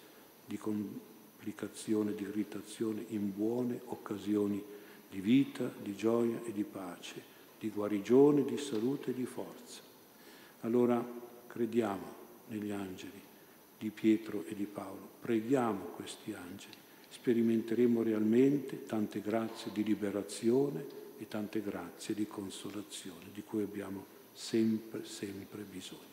di 0.45 0.59
complicazione, 0.59 2.15
di 2.15 2.25
irritazione 2.25 3.05
in 3.09 3.33
buone 3.35 3.81
occasioni 3.87 4.63
di 5.09 5.21
vita, 5.21 5.73
di 5.81 5.97
gioia 5.97 6.43
e 6.45 6.53
di 6.53 6.65
pace, 6.65 7.23
di 7.59 7.71
guarigione, 7.71 8.45
di 8.45 8.59
salute 8.59 9.11
e 9.11 9.15
di 9.15 9.25
forza. 9.25 9.81
Allora 10.61 11.03
crediamo 11.47 12.19
negli 12.49 12.71
angeli 12.71 13.29
di 13.81 13.89
Pietro 13.89 14.45
e 14.45 14.55
di 14.55 14.67
Paolo. 14.67 15.09
Preghiamo 15.21 15.87
questi 15.97 16.35
angeli, 16.35 16.77
sperimenteremo 17.09 18.03
realmente 18.03 18.85
tante 18.85 19.23
grazie 19.23 19.73
di 19.73 19.83
liberazione 19.83 20.85
e 21.17 21.27
tante 21.27 21.63
grazie 21.63 22.13
di 22.15 22.27
consolazione 22.27 23.31
di 23.33 23.43
cui 23.43 23.63
abbiamo 23.63 24.05
sempre, 24.33 25.07
sempre 25.07 25.63
bisogno. 25.63 26.10